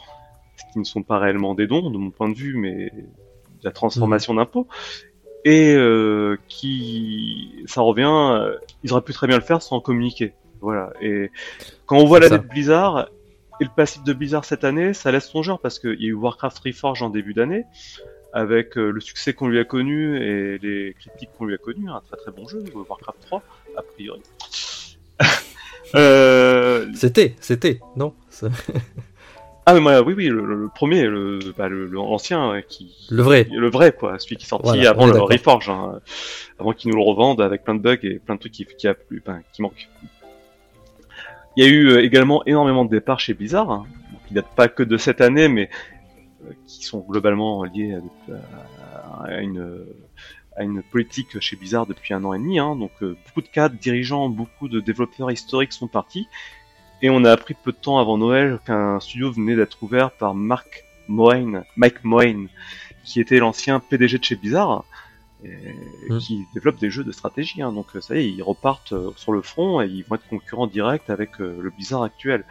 [0.58, 3.63] ce qui ne sont pas réellement des dons de mon point de vue, mais de
[3.63, 4.38] la transformation mmh.
[4.38, 4.67] d'impôts,
[5.45, 5.77] et
[6.47, 10.34] qui, ça revient, ils auraient pu très bien le faire sans communiquer.
[10.62, 10.91] Voilà.
[11.01, 11.32] Et
[11.86, 13.10] quand on voit la dette Blizzard,
[13.62, 16.13] et le passif de Blizzard cette année, ça laisse songeur parce qu'il y a eu
[16.13, 17.65] Warcraft Reforged en début d'année,
[18.34, 21.89] avec euh, le succès qu'on lui a connu et les critiques qu'on lui a connues,
[21.89, 23.43] un très très bon jeu, Warcraft 3,
[23.77, 24.21] a priori.
[25.95, 26.88] euh...
[26.95, 28.15] C'était, c'était, non?
[29.65, 33.91] Ah mais moi, oui oui le, premier le bah, l'ancien qui le vrai le vrai
[33.91, 36.00] quoi celui qui est sorti avant le Reforge hein,
[36.60, 38.88] avant qu'ils nous le revendent avec plein de bugs et plein de trucs qui qui,
[38.88, 38.95] a,
[39.54, 39.88] qui manquent
[41.58, 43.86] il y a eu euh, également énormément de départs chez Blizzard, hein,
[44.28, 45.69] qui datent pas que de cette année, mais
[46.45, 47.97] euh, qui sont globalement liés
[49.26, 49.86] à, une,
[50.56, 52.60] à une politique chez Blizzard depuis un an et demi.
[52.60, 52.76] Hein.
[52.76, 56.28] donc euh, beaucoup de cadres, dirigeants, beaucoup de développeurs historiques sont partis.
[57.01, 60.35] Et on a appris peu de temps avant Noël qu'un studio venait d'être ouvert par
[60.35, 62.47] Mark Moyne, Mike Moyne,
[63.03, 64.85] qui était l'ancien PDG de chez Blizzard,
[65.43, 65.49] et,
[66.09, 66.17] mmh.
[66.19, 67.61] qui développent des jeux de stratégie.
[67.61, 67.71] Hein.
[67.71, 70.67] Donc ça y est, ils repartent euh, sur le front et ils vont être concurrents
[70.67, 72.45] directs avec euh, le Blizzard actuel.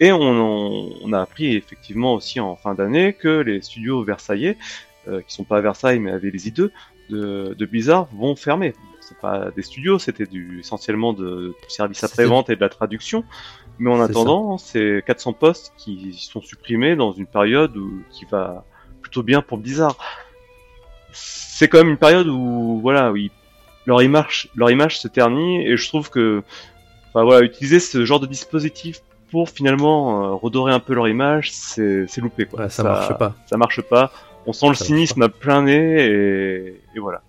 [0.00, 4.56] Et on, on, a appris effectivement aussi en fin d'année que les studios versaillais,
[5.06, 6.70] euh, qui sont pas à Versailles mais à Vélizy-2,
[7.10, 8.74] de, de Blizzard vont fermer.
[9.00, 13.24] C'est pas des studios, c'était du essentiellement de, service après-vente et de la traduction.
[13.78, 18.64] Mais en attendant, c'est 400 postes qui sont supprimés dans une période où, qui va
[19.02, 19.96] plutôt bien pour Blizzard.
[21.12, 23.16] C'est quand même une période où voilà, où
[23.86, 26.42] leur image, leur image se ternit et je trouve que,
[27.08, 31.50] enfin voilà, utiliser ce genre de dispositif pour finalement euh, redorer un peu leur image,
[31.52, 32.68] c'est loupé quoi.
[32.68, 33.34] ça, marche pas.
[33.46, 34.12] Ça marche pas.
[34.46, 37.22] On sent le cynisme à plein nez et, et voilà.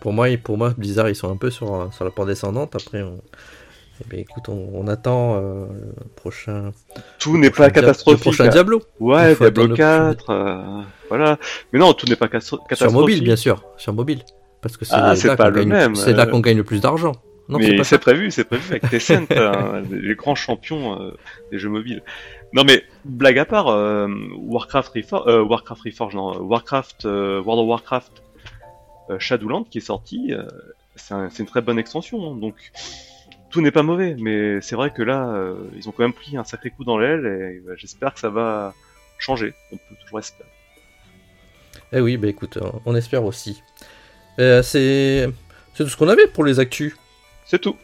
[0.00, 2.74] Pour moi, pour moi, Blizzard, ils sont un peu sur, sur la porte descendante.
[2.74, 3.20] Après, on,
[4.00, 5.66] eh bien, écoute, on, attend euh,
[5.98, 6.72] le prochain.
[7.18, 8.24] Tout n'est pas catastrophique.
[8.24, 8.82] Le prochain Diablo.
[9.00, 10.30] Ouais, Diablo 4.
[10.30, 11.38] Euh, voilà.
[11.72, 12.76] Mais non, tout n'est pas catastrophique.
[12.76, 13.62] Sur mobile, bien sûr.
[13.78, 14.22] Sur mobile.
[14.60, 16.26] Parce que c'est ah, là, là euh.
[16.26, 17.12] qu'on gagne le plus d'argent.
[17.48, 21.12] Non, mais c'est prévu, c'est prévu avec Tencent, hein, les grands champions
[21.52, 22.02] des jeux mobiles.
[22.52, 28.22] Non mais blague à part, Warcraft Warcraft Reforged, non, Warcraft, World of Warcraft
[29.20, 30.32] Shadowland qui est sorti,
[30.96, 32.18] c'est une très bonne extension.
[32.32, 32.56] Hein, donc
[33.50, 36.36] tout n'est pas mauvais, mais c'est vrai que là, euh, ils ont quand même pris
[36.36, 38.74] un sacré coup dans l'aile et bah, j'espère que ça va
[39.18, 39.54] changer.
[39.72, 40.48] On peut toujours espérer.
[41.92, 43.62] Eh oui, bah écoute, on espère aussi.
[44.38, 45.28] Euh, c'est
[45.76, 46.96] tout ce qu'on avait pour les actus.
[47.44, 47.76] C'est tout.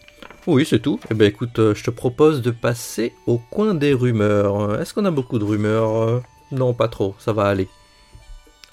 [0.47, 0.99] Oui, c'est tout.
[1.11, 4.81] Eh ben écoute, euh, je te propose de passer au coin des rumeurs.
[4.81, 6.23] Est-ce qu'on a beaucoup de rumeurs?
[6.51, 7.69] Non, pas trop, ça va aller.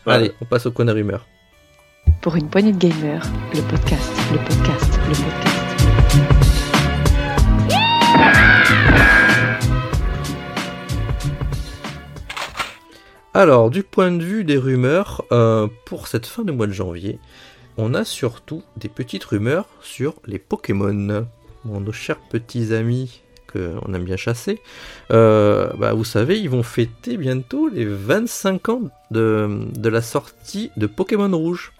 [0.05, 1.27] Allez, on passe au coin des rumeurs.
[2.21, 5.48] Pour une poignée de gamers, le podcast, le podcast, le podcast.
[13.39, 17.19] Alors, du point de vue des rumeurs, euh, pour cette fin de mois de janvier,
[17.77, 21.25] on a surtout des petites rumeurs sur les Pokémon.
[21.63, 24.59] nos chers petits amis qu'on aime bien chasser,
[25.11, 30.85] euh, bah, vous savez, ils vont fêter bientôt les 25 ans de, la sortie de
[30.85, 31.71] Pokémon Rouge.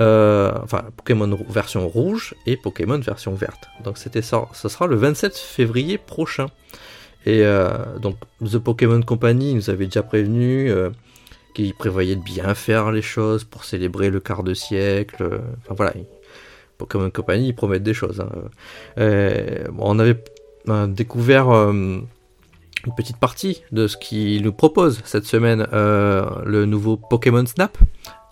[0.00, 3.68] Euh, enfin, Pokémon version rouge et Pokémon version verte.
[3.84, 6.46] Donc ça sera le 27 février prochain.
[7.26, 10.90] Et euh, donc, The Pokémon Company nous avait déjà prévenu euh,
[11.54, 15.24] qu'il prévoyait de bien faire les choses pour célébrer le quart de siècle.
[15.24, 15.92] Euh, enfin voilà,
[16.78, 18.20] Pokémon Company, ils promettent des choses.
[18.20, 18.30] Hein.
[19.78, 20.22] on avait
[20.88, 22.06] découvert une
[22.96, 27.76] petite partie de ce qu'ils nous proposent cette semaine, le nouveau Pokémon Snap.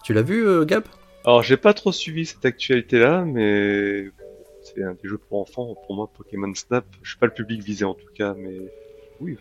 [0.04, 0.84] Tu l'as vu, Gab?
[1.24, 4.10] Alors, j'ai pas trop suivi cette actualité-là, mais
[4.62, 5.74] c'est un des jeux pour enfants.
[5.86, 8.58] Pour moi, Pokémon Snap, je suis pas le public visé en tout cas, mais
[9.20, 9.36] oui,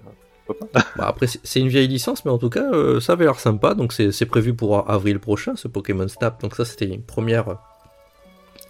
[0.45, 0.85] pourquoi pas.
[0.97, 3.73] bah après, c'est une vieille licence, mais en tout cas, euh, ça avait l'air sympa.
[3.73, 6.41] Donc, c'est prévu pour avril prochain, ce Pokémon Snap.
[6.41, 7.57] Donc, ça, c'était une première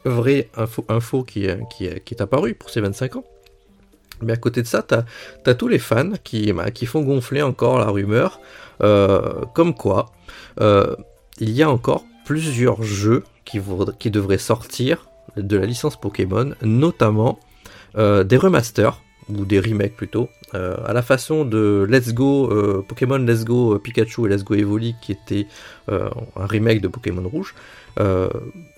[0.06, 3.24] vraie info, info qui, qui, est apparue pour ces 25 ans.
[4.22, 5.04] Mais à côté de ça, t'as
[5.46, 8.39] as tous les fans qui, bah, qui font gonfler encore la rumeur,
[8.82, 10.12] euh, comme quoi
[10.62, 10.96] euh,
[11.39, 13.60] il y a encore plusieurs jeux qui
[14.12, 17.39] devraient sortir de la licence Pokémon, notamment
[17.96, 23.18] des remasters ou des remakes plutôt, euh, à la façon de Let's Go euh, Pokémon
[23.18, 25.48] Let's Go euh, Pikachu et Let's Go Evoli qui était
[25.88, 27.56] un remake de Pokémon Rouge.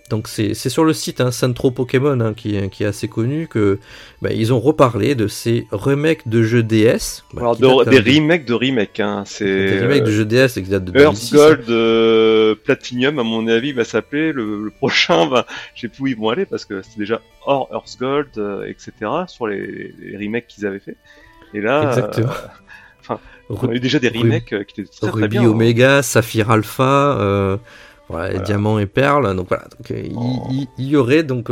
[0.10, 3.80] Donc c'est sur le site hein, Centro Pokémon hein, qui, qui, est assez connu que
[4.22, 7.24] bah, ils ont reparlé de ces remakes de jeux DS.
[7.34, 10.86] Bah, Alors des remakes de remakes, hein, c'est des remakes de jeux DS qui datent
[10.86, 15.26] de Earth Gold Platinum à mon avis va s'appeler le, prochain.
[15.28, 18.30] Bah, je sais plus où ils vont aller parce que c'était déjà hors Earth Gold,
[18.68, 18.92] etc.
[19.28, 20.98] sur les, les remakes qu'ils avaient fait.
[21.56, 22.32] Et là, Exactement.
[23.10, 23.16] Euh,
[23.50, 25.44] on a eu déjà des remakes euh, qui étaient très, Ruby très bien.
[25.44, 25.48] Hein.
[25.48, 27.60] Omega, Saphir Alpha,
[28.12, 29.36] euh, Diamant et Perle.
[29.36, 29.66] Donc voilà,
[30.16, 30.48] oh.
[30.78, 31.50] il, y aurait donc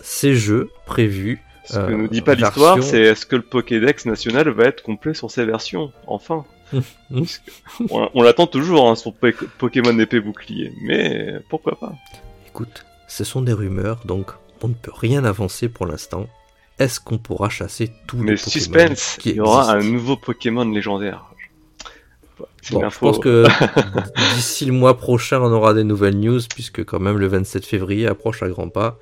[0.00, 1.40] ces jeux prévus.
[1.64, 5.12] Ce que nous dit pas l'histoire, c'est est-ce que le Pokédex national va être complet
[5.14, 6.44] sur ces versions Enfin?
[7.90, 9.12] on, l'attend toujours hein, sur
[9.58, 11.92] Pokémon épée bouclier, mais pourquoi pas?
[12.46, 14.32] Écoute, ce sont des rumeurs, donc
[14.62, 16.26] on ne peut rien avancer pour l'instant
[16.78, 21.24] est-ce qu'on pourra chasser tous les Pokémon suspense, il y aura un nouveau Pokémon légendaire.
[22.70, 23.44] Bon, je pense que
[24.34, 28.06] d'ici le mois prochain, on aura des nouvelles news, puisque quand même le 27 février
[28.06, 28.98] approche à grands pas.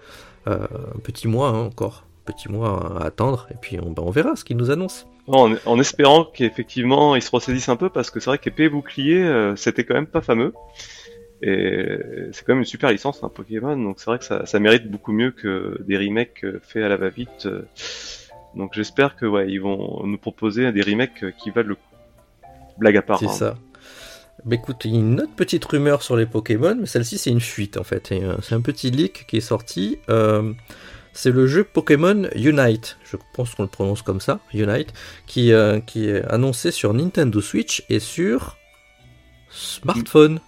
[0.47, 4.11] Euh, un petit mois hein, encore, petit mois à attendre, et puis on, ben, on
[4.11, 5.07] verra ce qu'ils nous annoncent.
[5.27, 9.57] En, espérant qu'effectivement ils se ressaisissent un peu, parce que c'est vrai qu'épée bouclier, euh,
[9.57, 10.53] c'était quand même pas fameux.
[11.43, 11.99] Et
[12.33, 14.61] c'est quand même une super licence, un hein, Pokémon, donc c'est vrai que ça, ça,
[14.61, 17.49] mérite beaucoup mieux que des remakes euh, faits à la va-vite.
[18.55, 21.96] Donc j'espère que ouais, ils vont nous proposer des remakes qui valent le coup.
[22.79, 23.19] Blague à part.
[23.19, 23.33] C'est hein.
[23.33, 23.59] ça.
[24.45, 27.31] Bah écoute, il y a une autre petite rumeur sur les Pokémon, mais celle-ci c'est
[27.31, 28.13] une fuite en fait.
[28.43, 29.99] C'est un petit leak qui est sorti.
[31.13, 34.93] c'est le jeu Pokémon Unite, je pense qu'on le prononce comme ça, Unite,
[35.27, 38.57] qui, euh, qui est annoncé sur Nintendo Switch et sur
[39.51, 40.41] smartphone.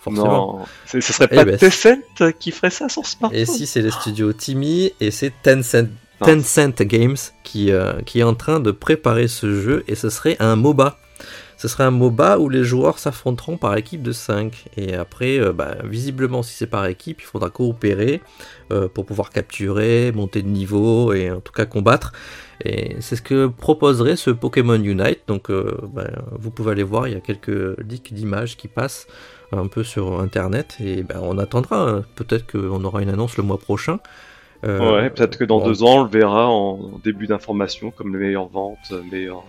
[0.00, 0.60] Forcément.
[0.60, 3.82] Non, ce serait pas eh ben, Tencent qui ferait ça sur smartphone Et si c'est
[3.82, 8.70] les studios Timmy et c'est Tencent, Tencent Games qui, euh, qui est en train de
[8.70, 10.98] préparer ce jeu et ce serait un MOBA.
[11.60, 14.64] Ce serait un MOBA où les joueurs s'affronteront par équipe de 5.
[14.78, 18.22] Et après, euh, bah, visiblement, si c'est par équipe, il faudra coopérer
[18.72, 22.12] euh, pour pouvoir capturer, monter de niveau et en tout cas combattre.
[22.64, 25.20] Et c'est ce que proposerait ce Pokémon Unite.
[25.26, 29.06] Donc, euh, bah, vous pouvez aller voir, il y a quelques leaks d'images qui passent
[29.52, 30.78] un peu sur internet.
[30.82, 32.00] Et bah, on attendra.
[32.14, 33.98] Peut-être qu'on aura une annonce le mois prochain.
[34.62, 38.48] ouais, peut-être que dans deux ans, on le verra en début d'information, comme les meilleures
[38.48, 39.44] ventes, meilleures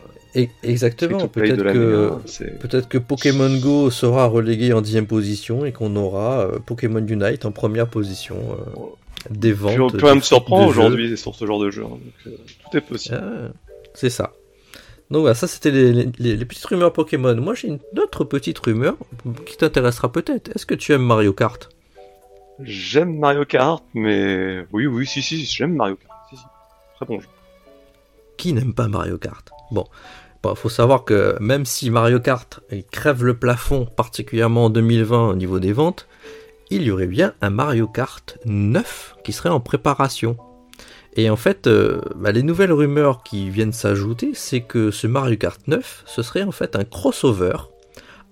[0.64, 1.28] Exactement.
[1.28, 6.46] Peut-être que, hein, peut que Pokémon Go sera relégué en 10 position et qu'on aura
[6.46, 8.82] euh, Pokémon Unite en première position euh,
[9.30, 9.94] des ventes.
[9.94, 11.84] Je peux me surprendre aujourd'hui sur ce genre de jeu.
[11.84, 12.32] Hein, euh,
[12.70, 13.22] tout est possible.
[13.22, 13.52] Ah,
[13.94, 14.32] c'est ça.
[15.10, 17.36] Donc voilà, ça c'était les, petites rumeurs Pokémon.
[17.36, 18.96] Moi j'ai une autre petite rumeur
[19.46, 20.56] qui t'intéressera peut-être.
[20.56, 21.70] Est-ce que tu aimes Mario Kart?
[22.64, 26.20] J'aime Mario Kart, mais oui, oui, si, si, j'aime Mario Kart.
[26.30, 26.44] Si, si.
[26.96, 27.28] Très bon jeu.
[28.38, 29.52] Qui n'aime pas Mario Kart?
[29.72, 29.86] Bon,
[30.44, 35.36] il faut savoir que même si Mario Kart crève le plafond, particulièrement en 2020 au
[35.36, 36.08] niveau des ventes,
[36.72, 40.38] il y aurait bien un Mario Kart 9 qui serait en préparation.
[41.16, 45.38] Et en fait, euh, bah, les nouvelles rumeurs qui viennent s'ajouter, c'est que ce Mario
[45.38, 47.58] Kart 9, ce serait en fait un crossover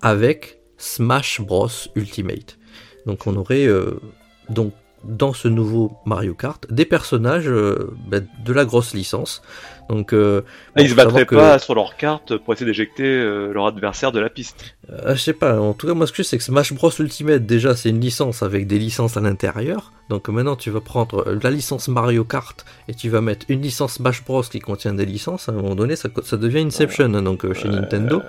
[0.01, 2.57] avec Smash Bros Ultimate.
[3.05, 3.99] Donc on aurait euh,
[4.49, 9.41] donc dans ce nouveau Mario Kart des personnages euh, bah, de la grosse licence.
[9.89, 10.41] Donc, euh,
[10.75, 14.19] ah, ils se battraient pas sur leur carte pour essayer d'éjecter euh, leur adversaire de
[14.19, 14.75] la piste.
[14.91, 15.59] Euh, je sais pas.
[15.59, 17.89] En tout cas, moi, ce que je sais, c'est que Smash Bros Ultimate, déjà, c'est
[17.89, 19.91] une licence avec des licences à l'intérieur.
[20.09, 23.63] Donc maintenant, tu vas prendre euh, la licence Mario Kart et tu vas mettre une
[23.63, 25.49] licence Smash Bros qui contient des licences.
[25.49, 28.21] À un moment donné, ça, ça devient Inception hein, donc chez Nintendo.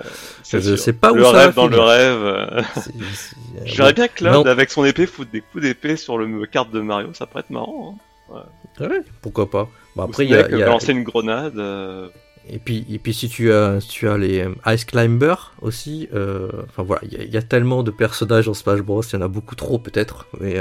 [0.51, 2.65] je sais pas où ça rêve va dans le rêve.
[3.65, 7.13] J'aimerais bien Cloud avec son épée foutre des coups d'épée sur le carte de Mario,
[7.13, 7.95] ça pourrait être marrant.
[8.33, 8.43] Hein.
[8.79, 9.01] Ouais.
[9.21, 9.69] pourquoi pas.
[9.95, 10.67] Bon, après, il y a, y a...
[10.67, 11.57] lancer une grenade.
[11.57, 12.07] Euh.
[12.49, 16.49] Et puis, et puis si tu as, tu as les euh, Ice Climber aussi, euh,
[16.67, 19.27] enfin voilà, il y, a tellement de personnages dans Smash Bros, il y en a
[19.27, 20.57] beaucoup trop peut-être, mais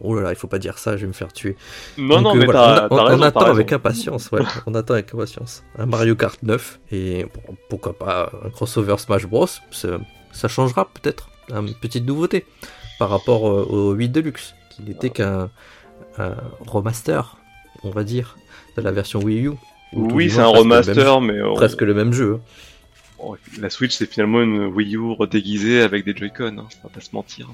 [0.00, 1.56] oh là là, il faut pas dire ça, je vais me faire tuer.
[1.98, 5.64] Non, non, mais voilà, on, on, attend avec impatience, ouais, on attend avec impatience.
[5.76, 7.26] Un Mario Kart 9, et
[7.68, 12.46] pourquoi pas un crossover Smash Bros, ça changera peut-être, une petite nouveauté
[13.00, 15.50] par rapport au 8 Deluxe, qui n'était qu'un
[16.64, 17.38] remaster,
[17.82, 18.36] on va dire
[18.76, 19.52] de la version Wii U.
[19.92, 22.38] Oui, c'est un remaster, mais presque le même jeu.
[23.18, 26.94] Oh, la Switch, c'est finalement une Wii U redéguisée avec des Joy-Con, hein, on va
[26.94, 27.48] pas se mentir.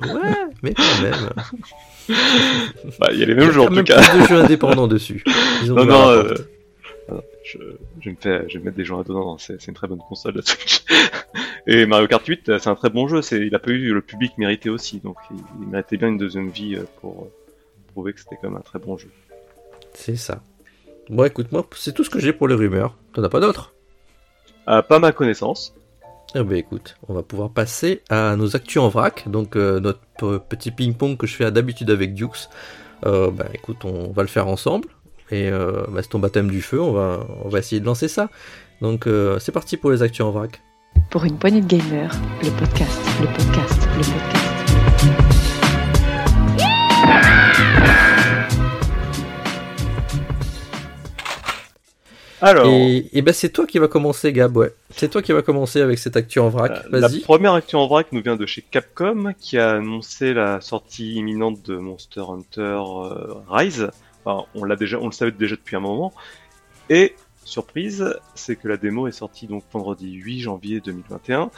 [0.00, 1.30] Ouais, mais quand même.
[2.98, 4.00] Bah, il y a les mêmes jeux en tout cas.
[4.14, 5.22] Il y a jeux indépendants dessus.
[5.66, 6.34] non, non, euh,
[7.44, 7.58] je,
[8.00, 10.34] je, me fais, je vais mettre des gens à dedans, c'est une très bonne console
[10.34, 10.82] la Switch.
[11.68, 14.32] Et Mario Kart 8, c'est un très bon jeu, il a pas eu le public
[14.38, 17.28] mérité aussi, donc il, il méritait bien une deuxième vie euh, pour
[17.92, 19.10] prouver que c'était quand même un très bon jeu.
[19.94, 20.40] C'est ça.
[21.08, 22.96] Bon, écoute, moi, c'est tout ce que j'ai pour les rumeurs.
[23.14, 23.72] T'en as pas d'autres?
[24.68, 25.74] Euh, Pas ma connaissance.
[26.36, 30.38] Eh ben écoute, on va pouvoir passer à nos actus en vrac, donc euh, notre
[30.38, 32.48] petit ping-pong que je fais d'habitude avec Dukes.
[33.04, 34.86] Euh, bah écoute, on va le faire ensemble.
[35.32, 38.06] Et euh, bah, c'est ton baptême du feu, on va, on va essayer de lancer
[38.06, 38.28] ça.
[38.80, 40.62] Donc euh, c'est parti pour les actus en vrac.
[41.10, 45.50] Pour une poignée de gamers, le podcast, le podcast, le podcast.
[52.40, 52.66] Alors.
[52.66, 54.72] Et, ben c'est toi qui va commencer, Gab, ouais.
[54.90, 56.72] C'est toi qui va commencer avec cette actu en vrac.
[56.92, 60.60] Euh, la première actu en vrac nous vient de chez Capcom, qui a annoncé la
[60.60, 63.90] sortie imminente de Monster Hunter euh, Rise.
[64.24, 66.12] Enfin, on l'a déjà, on le savait déjà depuis un moment.
[66.88, 71.50] Et surprise, c'est que la démo est sortie donc vendredi 8 janvier 2021.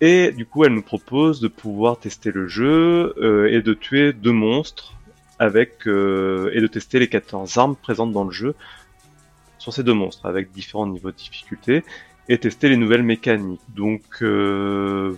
[0.00, 4.12] Et du coup, elle nous propose de pouvoir tester le jeu euh, et de tuer
[4.12, 4.94] deux monstres
[5.38, 8.54] avec et de tester les 14 armes présentes dans le jeu
[9.60, 11.84] sur ces deux monstres avec différents niveaux de difficulté
[12.28, 13.60] et tester les nouvelles mécaniques.
[13.68, 15.16] Donc, euh,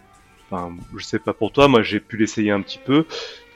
[0.51, 3.07] enfin, je sais pas pour toi, moi j'ai pu l'essayer un petit peu.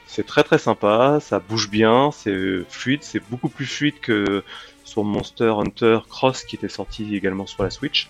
[0.07, 4.43] C'est très très sympa, ça bouge bien, c'est fluide, c'est beaucoup plus fluide que
[4.85, 8.09] sur Monster Hunter Cross qui était sorti également sur la Switch.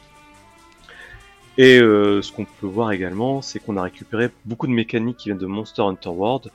[1.58, 5.30] Et euh, ce qu'on peut voir également, c'est qu'on a récupéré beaucoup de mécaniques qui
[5.30, 6.52] viennent de Monster Hunter World,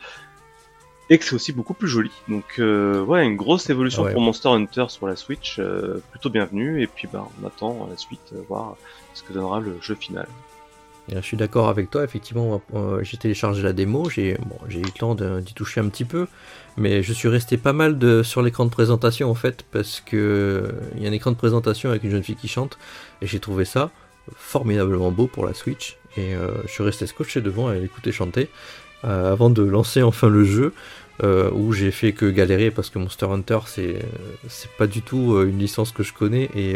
[1.11, 2.11] et que c'est aussi beaucoup plus joli.
[2.29, 6.83] Donc euh, ouais, une grosse évolution pour Monster Hunter sur la Switch, euh, plutôt bienvenue,
[6.83, 8.77] et puis bah, on attend la suite, euh, voir
[9.15, 10.27] ce que donnera le jeu final.
[11.09, 14.91] Je suis d'accord avec toi, effectivement, euh, j'ai téléchargé la démo, j'ai bon, eu le
[14.91, 16.29] temps d'y toucher un petit peu,
[16.77, 20.73] mais je suis resté pas mal de, sur l'écran de présentation en fait, parce que
[20.97, 22.79] il y a un écran de présentation avec une jeune fille qui chante,
[23.21, 23.91] et j'ai trouvé ça
[24.37, 28.43] formidablement beau pour la Switch, et euh, je suis resté scotché devant et l'écouter chanter,
[28.43, 28.49] euh,
[29.03, 30.73] avant de lancer enfin le jeu,
[31.23, 33.99] où j'ai fait que galérer parce que Monster Hunter c'est
[34.79, 36.75] pas du tout une licence que je connais, et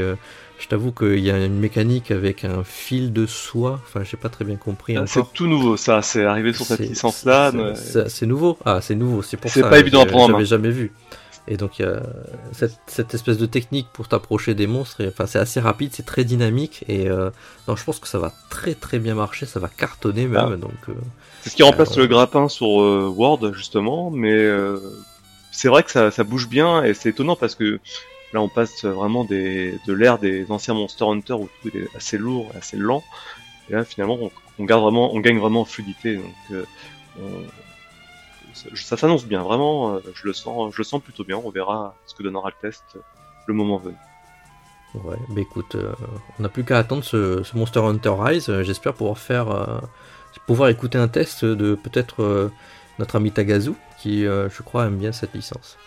[0.58, 3.80] je t'avoue qu'il y a une mécanique avec un fil de soie.
[3.84, 4.96] Enfin, j'ai pas très bien compris.
[4.96, 6.00] Ah, c'est tout nouveau, ça.
[6.00, 7.52] C'est arrivé sur cette licence-là.
[8.08, 8.58] C'est nouveau.
[8.64, 9.22] Ah, c'est nouveau.
[9.22, 9.60] C'est pour ça.
[9.60, 10.32] C'est pas évident à prendre.
[10.32, 10.92] J'avais jamais vu.
[11.48, 12.02] Et donc il y a
[12.50, 15.04] cette, espèce de technique pour t'approcher des monstres.
[15.06, 16.84] enfin, c'est assez rapide, c'est très dynamique.
[16.88, 17.30] Et euh,
[17.68, 19.46] non, je pense que ça va très très bien marcher.
[19.46, 20.52] Ça va cartonner même.
[20.54, 20.56] Ah.
[20.56, 20.96] Donc.
[21.46, 24.48] Euh, c'est ce qui remplace le grappin sur euh, Word justement, mais
[25.52, 27.80] c'est vrai que ça, ça bouge bien et c'est étonnant parce que
[28.32, 32.18] Là, on passe vraiment des, de l'ère des anciens Monster Hunter où tout est assez
[32.18, 33.02] lourd, assez lent.
[33.68, 34.18] Et là, finalement,
[34.58, 36.16] on, garde vraiment, on gagne vraiment en fluidité.
[36.16, 36.64] Donc, euh,
[38.74, 39.94] ça, s'annonce bien, vraiment.
[39.94, 41.36] Euh, je le sens, je le sens plutôt bien.
[41.36, 42.82] On verra ce que donnera le test
[43.46, 43.96] le moment venu.
[44.94, 45.92] Ouais, bah écoute, euh,
[46.38, 48.62] on n'a plus qu'à attendre ce, Monster Hunter Rise.
[48.62, 49.46] J'espère pouvoir faire,
[50.40, 52.50] pouvoir écouter un test de peut-être
[52.98, 55.78] notre ami Tagazu, qui, je crois, aime bien cette licence.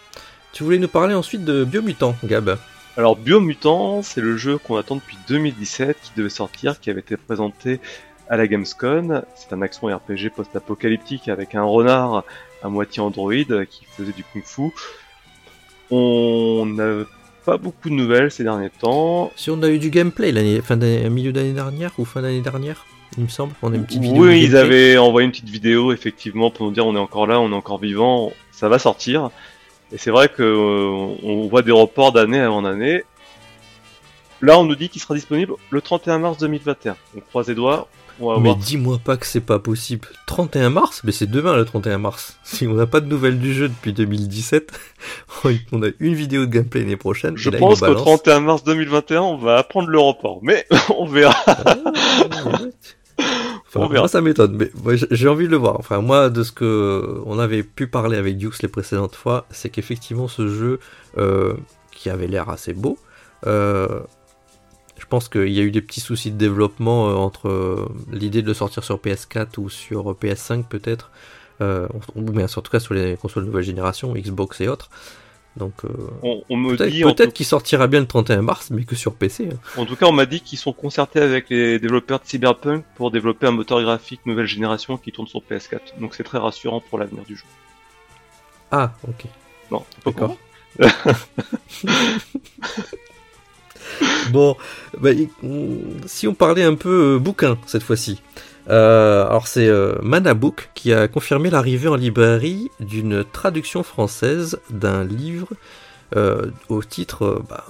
[0.51, 2.57] Tu voulais nous parler ensuite de Biomutant, Gab?
[2.97, 7.17] Alors Biomutant, c'est le jeu qu'on attend depuis 2017, qui devait sortir, qui avait été
[7.17, 7.79] présenté
[8.27, 9.23] à la Gamescom.
[9.35, 12.23] C'est un action RPG post-apocalyptique avec un renard
[12.61, 13.33] à moitié android
[13.69, 14.73] qui faisait du kung-fu.
[15.91, 17.05] On n'a
[17.45, 19.31] pas beaucoup de nouvelles ces derniers temps.
[19.35, 22.85] Si on a eu du gameplay l'année, fin milieu d'année dernière ou fin d'année dernière,
[23.17, 24.23] il me semble, on a une petite vidéo.
[24.23, 27.39] Oui, ils avaient envoyé une petite vidéo effectivement pour nous dire on est encore là,
[27.39, 29.31] on est encore vivant, ça va sortir.
[29.91, 33.03] Et c'est vrai que euh, on voit des reports d'année avant année.
[34.41, 36.95] Là, on nous dit qu'il sera disponible le 31 mars 2021.
[37.17, 37.89] On croise les doigts.
[38.39, 40.07] mais dis-moi pas que c'est pas possible.
[40.27, 41.01] 31 mars?
[41.03, 42.37] Mais c'est demain le 31 mars.
[42.43, 44.71] Si on n'a pas de nouvelles du jeu depuis 2017,
[45.71, 47.35] on a une vidéo de gameplay l'année prochaine.
[47.35, 50.39] Je pense qu'au 31 mars 2021, on va apprendre le report.
[50.41, 50.65] Mais
[50.97, 51.35] on verra.
[51.47, 51.75] Ah,
[53.75, 54.71] Enfin, ça m'étonne, mais
[55.11, 55.75] j'ai envie de le voir.
[55.77, 59.69] Enfin, moi, de ce que on avait pu parler avec Dukes les précédentes fois, c'est
[59.69, 60.79] qu'effectivement, ce jeu
[61.17, 61.53] euh,
[61.91, 62.97] qui avait l'air assez beau,
[63.45, 63.99] euh,
[64.97, 68.47] je pense qu'il y a eu des petits soucis de développement euh, entre l'idée de
[68.47, 71.11] le sortir sur PS4 ou sur PS5 peut-être,
[72.15, 74.89] ou bien en tout cas sur les consoles de nouvelle génération, Xbox et autres.
[75.59, 75.89] Donc, euh,
[76.49, 79.49] on, me peut-être qu'il sortira bien le 31 mars, mais que sur PC.
[79.51, 79.57] Hein.
[79.77, 83.11] En tout cas, on m'a dit qu'ils sont concertés avec les développeurs de Cyberpunk pour
[83.11, 85.99] développer un moteur graphique nouvelle génération qui tourne sur PS4.
[85.99, 87.43] Donc c'est très rassurant pour l'avenir du jeu.
[88.71, 89.25] Ah, ok.
[89.69, 90.37] Non, d'accord.
[94.31, 94.55] bon,
[94.97, 95.09] bah,
[96.05, 98.21] si on parlait un peu euh, bouquin cette fois-ci.
[98.69, 105.03] Euh, alors c'est euh, Manabook qui a confirmé l'arrivée en librairie d'une traduction française d'un
[105.03, 105.49] livre
[106.15, 107.65] euh, au titre bah,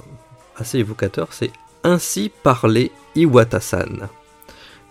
[0.57, 1.51] assez évocateur, c'est
[1.83, 4.09] Ainsi parlait Iwata-san.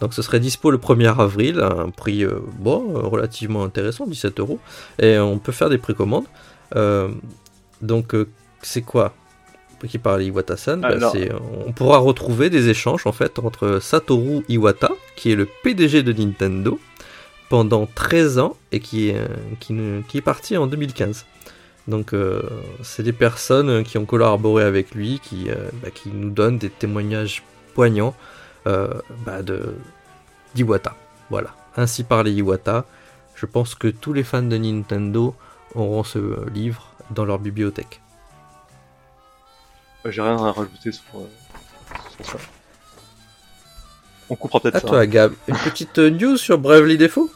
[0.01, 2.25] Donc ce serait dispo le 1er avril à un prix
[2.65, 4.61] relativement intéressant, 17 euros,
[4.99, 6.27] et on peut faire des précommandes.
[7.83, 8.15] donc
[8.63, 9.13] c'est quoi?
[9.87, 11.13] Qui parle Iwata-san, bah,
[11.67, 16.13] on pourra retrouver des échanges en fait entre Satoru Iwata, qui est le PDG de
[16.13, 16.81] Nintendo,
[17.49, 19.17] pendant 13 ans et qui est,
[19.61, 19.75] qui,
[20.09, 21.25] qui est parti en 2015.
[21.89, 22.43] Donc euh,
[22.83, 26.71] c'est des personnes qui ont collaboré avec lui, qui, euh, bah, qui nous donnent des
[26.71, 27.43] témoignages
[27.75, 28.15] poignants
[28.67, 28.93] euh,
[29.25, 29.75] bah, de
[30.55, 30.95] d'Iwata.
[31.31, 31.55] Voilà.
[31.77, 32.85] Ainsi parlait Iwata.
[33.35, 35.35] Je pense que tous les fans de Nintendo
[35.75, 38.01] auront ce livre dans leur bibliothèque.
[40.05, 42.39] J'ai rien à rajouter sur, euh, ça.
[44.31, 44.87] On coupera peut-être ça.
[44.87, 45.33] À toi, Gab.
[45.49, 47.31] Une petite news sur Bravely Default?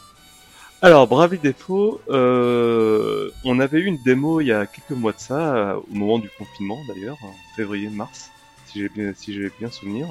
[0.85, 5.21] Alors, Bravely Default, euh, on avait eu une démo il y a quelques mois de
[5.21, 8.31] ça, euh, au moment du confinement d'ailleurs, en février-mars,
[8.67, 10.09] si j'ai bien, si bien souvenir.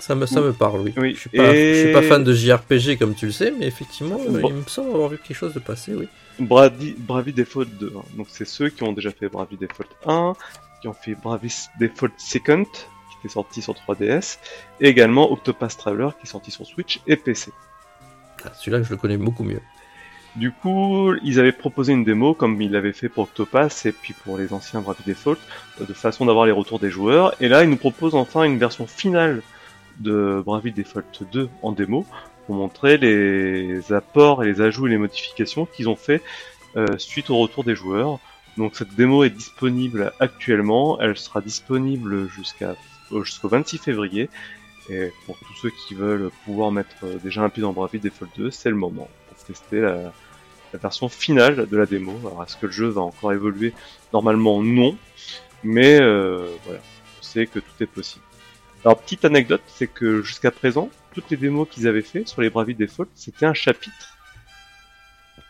[0.00, 0.94] Ça me, ça me parle, oui.
[0.98, 1.14] oui.
[1.14, 4.20] Je, suis pas, je suis pas fan de JRPG comme tu le sais, mais effectivement,
[4.22, 6.06] il me semble avoir vu quelque chose de passé, oui.
[6.38, 8.02] Bravely Default 2, hein.
[8.16, 10.34] donc c'est ceux qui ont déjà fait Bravely Default 1,
[10.82, 14.38] qui ont fait Bravis Default Second, qui était sorti sur 3DS,
[14.80, 17.52] et également Octopath Traveler, qui est sorti sur Switch et PC.
[18.44, 19.60] Ah, celui-là, je le connais beaucoup mieux.
[20.34, 24.14] Du coup, ils avaient proposé une démo, comme ils l'avaient fait pour Octopath et puis
[24.24, 25.38] pour les anciens Bravely Default,
[25.80, 27.34] de façon d'avoir les retours des joueurs.
[27.40, 29.42] Et là, ils nous proposent enfin une version finale
[30.00, 32.06] de Bravely Default 2 en démo,
[32.46, 36.22] pour montrer les apports et les ajouts et les modifications qu'ils ont fait
[36.76, 38.18] euh, suite au retour des joueurs.
[38.56, 42.74] Donc cette démo est disponible actuellement, elle sera disponible jusqu'à
[43.24, 44.30] jusqu'au 26 février
[44.88, 48.30] Et pour tous ceux qui veulent pouvoir mettre euh, déjà un pied dans Bravely Default
[48.36, 50.12] 2, c'est le moment pour tester la,
[50.72, 52.18] la version finale de la démo.
[52.20, 53.74] Alors est-ce que le jeu va encore évoluer?
[54.12, 54.96] Normalement non,
[55.62, 56.80] mais euh, voilà,
[57.18, 58.24] on sait que tout est possible.
[58.84, 62.50] Alors petite anecdote, c'est que jusqu'à présent, toutes les démos qu'ils avaient fait sur les
[62.50, 64.18] Bravely Default, c'était un chapitre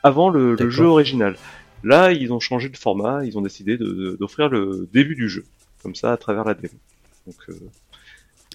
[0.02, 1.36] avant le, jeu original.
[1.84, 5.44] Là, ils ont changé de format, ils ont décidé d'offrir le début du jeu,
[5.82, 6.74] comme ça à travers la démo.
[7.26, 7.54] Donc euh,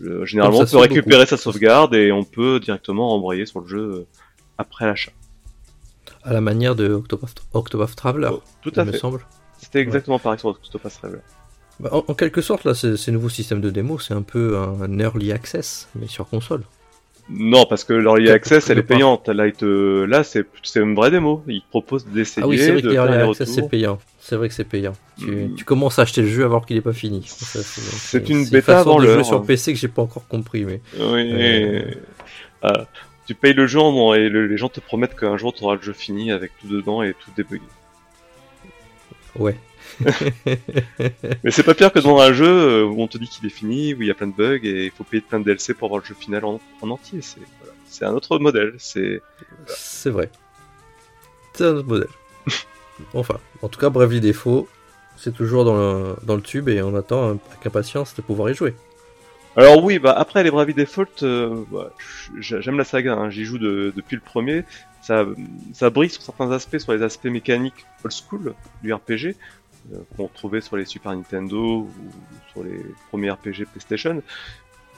[0.02, 1.30] le- généralement, on peut récupérer beaucoup.
[1.30, 4.08] sa sauvegarde et on peut directement embrayer sur le jeu euh,
[4.58, 5.12] après l'achat.
[6.24, 8.30] À la manière de Octopath, Octopath Traveler,
[8.62, 8.98] Tout il à me fait.
[8.98, 9.26] semble.
[9.60, 11.22] C'était exactement pareil sur Octopath Traveler.
[11.80, 14.58] Bah, en, en quelque sorte, là, ces, ces nouveaux systèmes de démo, c'est un peu
[14.58, 16.64] un early access, mais sur console.
[17.30, 19.28] Non, parce que l'Early Access, elle est payante.
[19.28, 20.06] Là, te...
[20.06, 21.44] là c'est une vraie démo.
[21.48, 24.00] Ils te proposent d'essayer, Ah oui, c'est vrai de que l'early access, c'est payant.
[24.20, 24.94] C'est vrai que c'est payant.
[25.20, 25.56] Tu, Mm.
[25.56, 27.24] tu commences à acheter le jeu alors qu'il n'est pas fini.
[27.28, 29.26] C'est une bêta avant l'heure.
[29.26, 31.32] sur PC que j'ai pas encore compris, mais Oui.
[31.34, 31.82] Euh.
[32.62, 32.86] Ah,
[33.26, 35.76] tu payes le jeu en- et le- les gens te promettent qu'un jour tu auras
[35.76, 37.62] le jeu fini avec tout dedans et tout débugué.
[39.38, 39.56] ouais.
[41.44, 43.52] Mais c'est pas pire que dans un jeu euh, où on te dit qu'il est
[43.52, 45.74] fini, où il y a plein de bugs et il faut payer plein de DLC
[45.74, 47.22] pour avoir le jeu final en, en entier.
[47.22, 48.12] C'est voilà.
[48.12, 48.76] Un autre modèle.
[48.78, 49.22] C'est
[49.66, 50.30] C'est vrai.
[51.54, 52.10] C'est un autre modèle.
[53.14, 54.68] enfin, en tout cas, Bravely Default,
[55.16, 58.54] c'est toujours dans le, dans le tube et on attend avec impatience de pouvoir y
[58.54, 58.76] jouer.
[59.56, 61.92] Alors oui, bah après les Bravely Default, euh, bah,
[62.40, 64.64] j'aime la saga, hein, j'y joue de- depuis le premier.
[65.02, 65.26] Ça,
[65.74, 69.36] ça brille sur certains aspects, sur les aspects mécaniques old school du RPG
[70.16, 71.92] qu'on trouvait sur les Super Nintendo ou
[72.52, 72.80] sur les
[73.10, 74.22] premiers RPG PlayStation.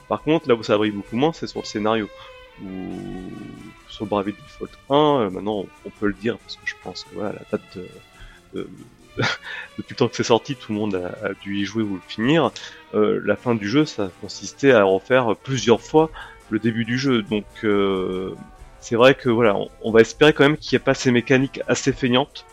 [0.08, 2.10] Par contre, là où ça brille beaucoup moins, c'est sur le scénario.
[2.64, 3.00] Ou
[3.88, 7.10] sur Bravely Default 1, euh, maintenant on peut le dire parce que je pense que
[7.16, 7.88] voilà, la date de,
[8.54, 8.70] de-
[9.78, 11.96] depuis le temps que c'est sorti, tout le monde a, a dû y jouer ou
[11.96, 12.52] le finir
[12.96, 16.10] euh, la fin du jeu, ça consistait à refaire plusieurs fois
[16.50, 17.22] le début du jeu.
[17.24, 18.34] Donc euh,
[18.82, 21.62] c'est vrai que voilà, on va espérer quand même qu'il n'y ait pas ces mécaniques
[21.68, 22.46] assez feignantes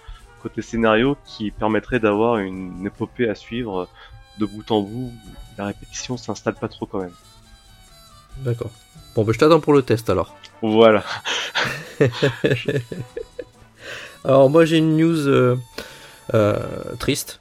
[0.49, 3.88] côté scénario qui permettraient d'avoir une épopée à suivre
[4.38, 5.12] de bout en bout.
[5.59, 7.14] La répétition s'installe pas trop quand même.
[8.38, 8.70] D'accord.
[9.14, 10.36] Bon, bah, je t'attends pour le test alors.
[10.62, 11.03] Voilà.
[14.24, 15.57] Alors moi j'ai une news euh,
[16.34, 16.57] euh,
[16.99, 17.40] triste.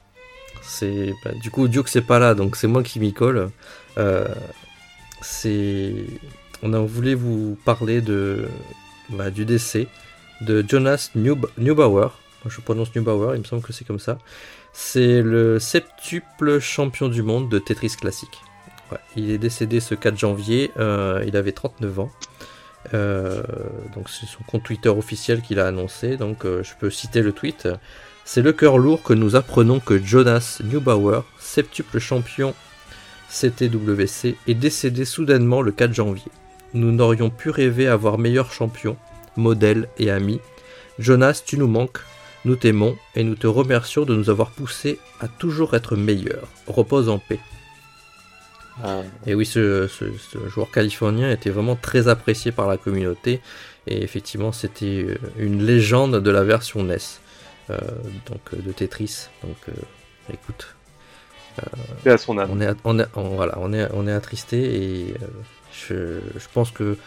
[0.62, 3.50] C'est bah, du coup Duke c'est pas là donc c'est moi qui m'y colle.
[3.98, 4.26] Euh,
[5.20, 5.94] c'est
[6.62, 8.48] on a voulu vous parler de
[9.10, 9.88] bah, du décès
[10.42, 12.08] de Jonas Neub- Neubauer.
[12.48, 14.18] Je prononce Neubauer, il me semble que c'est comme ça.
[14.72, 18.40] C'est le septuple champion du monde de Tetris classique.
[19.16, 22.10] Il est décédé ce 4 janvier, euh, il avait 39 ans.
[22.94, 23.42] Euh,
[23.94, 27.32] donc c'est son compte Twitter officiel qu'il a annoncé, donc euh, je peux citer le
[27.32, 27.68] tweet.
[28.24, 32.54] C'est le cœur lourd que nous apprenons que Jonas Neubauer, septuple champion
[33.28, 36.30] CTWC, est décédé soudainement le 4 janvier.
[36.74, 38.96] Nous n'aurions pu rêver avoir meilleur champion,
[39.36, 40.40] modèle et ami.
[40.98, 42.00] Jonas, tu nous manques,
[42.44, 46.46] nous t'aimons et nous te remercions de nous avoir poussé à toujours être meilleur.
[46.66, 47.40] Repose en paix.
[49.26, 53.40] Et oui, ce, ce- ce joueur californien était vraiment très apprécié par la communauté.
[53.86, 56.98] Et effectivement, c'était euh, une légende de la version NES,
[57.70, 57.78] euh,
[58.26, 59.28] donc euh, de Tetris.
[59.42, 59.72] Donc, euh,
[60.32, 60.74] écoute,
[62.04, 62.50] Et à son âme.
[62.52, 64.58] on est, on est, on- voilà, on est, on est attristé
[65.08, 65.26] et euh,
[65.72, 66.98] je, je pense que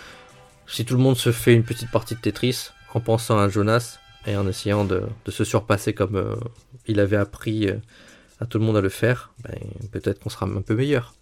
[0.65, 3.99] si tout le monde se fait une petite partie de Tetris en pensant à Jonas
[4.25, 6.35] et en essayant de, de se surpasser comme euh,
[6.87, 7.75] il avait appris euh,
[8.39, 9.59] à tout le monde à le faire, ben,
[9.91, 11.13] peut-être qu'on sera un peu meilleur.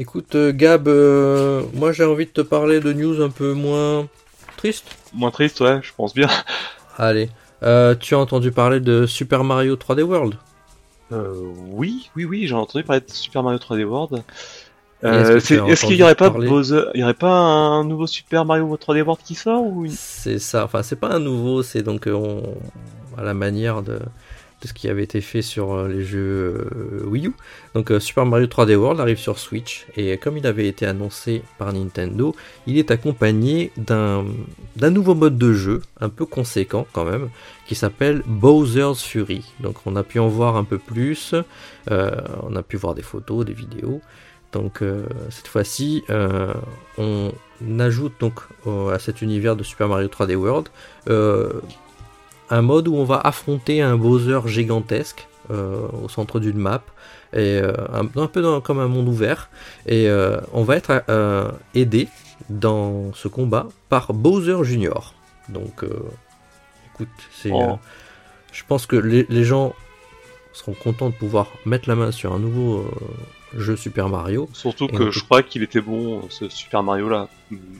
[0.00, 4.06] Écoute, euh, Gab, euh, moi j'ai envie de te parler de news un peu moins
[4.56, 4.86] triste.
[5.12, 6.28] Moins triste, ouais, je pense bien.
[6.98, 7.30] Allez,
[7.64, 10.34] euh, tu as entendu parler de Super Mario 3D World?
[11.10, 11.32] Euh,
[11.70, 14.22] oui, oui, oui, j'ai entendu parler de Super Mario 3D World.
[15.02, 18.06] Est-ce Euh, Est-ce qu'il entendu y aurait pas Bowser, il y aurait pas un nouveau
[18.06, 19.96] Super Mario 3D World qui sort ou une...
[19.96, 22.56] C'est ça, enfin c'est pas un nouveau, c'est donc euh, on,
[23.16, 27.04] à la manière de, de ce qui avait été fait sur euh, les jeux euh,
[27.06, 27.32] Wii U.
[27.74, 31.42] Donc euh, Super Mario 3D World arrive sur Switch et comme il avait été annoncé
[31.58, 32.34] par Nintendo,
[32.66, 34.24] il est accompagné d'un
[34.76, 37.30] d'un nouveau mode de jeu un peu conséquent quand même
[37.66, 39.44] qui s'appelle Bowser's Fury.
[39.60, 41.34] Donc on a pu en voir un peu plus,
[41.90, 42.10] euh,
[42.42, 44.02] on a pu voir des photos, des vidéos.
[44.52, 46.54] Donc euh, cette fois-ci, euh,
[46.96, 47.30] on
[47.78, 50.68] ajoute donc au- à cet univers de Super Mario 3D World
[51.08, 51.52] euh,
[52.50, 56.82] un mode où on va affronter un Bowser gigantesque au centre d'une map
[57.34, 57.58] et
[57.92, 59.48] un, un peu dans- comme un monde ouvert
[59.86, 60.08] et
[60.52, 61.02] on va être
[61.74, 62.08] aidé
[62.50, 65.14] dans ce combat par Bowser Junior.
[65.48, 65.84] Donc
[66.94, 67.78] écoute, c'est Oh.
[68.52, 69.74] je pense que les, les gens
[70.52, 74.48] seront contents de pouvoir mettre la main sur un nouveau euh, jeu Super Mario.
[74.52, 77.28] Surtout que je crois qu'il était bon, ce Super Mario là.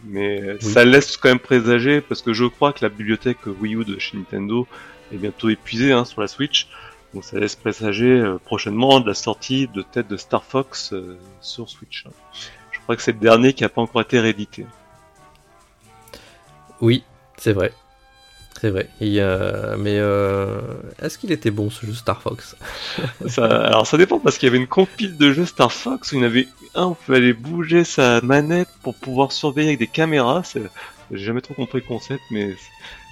[0.06, 3.84] Mais ça laisse quand même présager, parce que je crois que la bibliothèque Wii U
[3.84, 4.66] de chez Nintendo
[5.12, 6.68] est bientôt épuisée hein, sur la Switch.
[7.14, 11.18] Donc ça laisse présager euh, prochainement de la sortie de tête de Star Fox euh,
[11.40, 12.04] sur Switch.
[12.70, 14.66] Je crois que c'est le dernier qui n'a pas encore été réédité.
[16.80, 17.02] Oui,
[17.38, 17.72] c'est vrai.
[18.61, 18.88] C'est vrai.
[19.00, 20.61] A- Mais euh,
[21.02, 22.56] est-ce qu'il était bon ce jeu Star Fox
[23.26, 26.16] Ça- alors ça dépend parce qu'il y avait une compile de jeux Star Fox où
[26.16, 29.78] il y en avait un où il fallait bouger sa manette pour pouvoir surveiller avec
[29.78, 30.42] des caméras.
[31.11, 32.54] J'ai jamais trop compris le concept, mais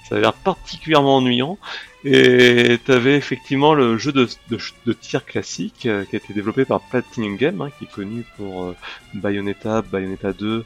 [0.09, 1.59] ça a l'air particulièrement ennuyant.
[2.05, 6.65] Et t'avais effectivement le jeu de, de, de tir classique euh, qui a été développé
[6.65, 8.77] par Platinum Game, hein, qui est connu pour euh,
[9.15, 10.65] Bayonetta, Bayonetta 2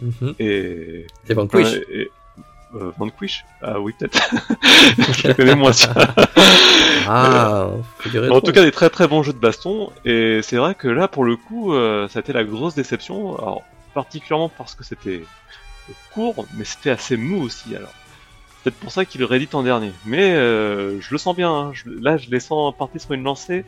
[0.00, 0.34] Mhm.
[0.40, 1.74] et Et Vanquish.
[1.92, 2.10] Et-
[2.74, 4.18] euh, Vanquish Ah oui, peut-être.
[5.18, 5.72] Je le connais moins.
[5.72, 5.92] ça.
[7.08, 7.68] Ah,
[8.00, 9.90] figurez en tout cas, des très très bons jeux de baston.
[10.04, 13.36] Et c'est vrai que là, pour le coup, euh, ça a été la grosse déception.
[13.38, 13.62] Alors,
[13.94, 15.22] particulièrement parce que c'était
[16.14, 17.74] court, mais c'était assez mou aussi.
[17.76, 17.92] Alors,
[18.62, 19.92] peut-être pour ça qu'il le réédite en dernier.
[20.06, 21.50] Mais euh, je le sens bien.
[21.52, 21.70] hein.
[21.74, 23.64] Je- là, je les sens partir sur une lancée.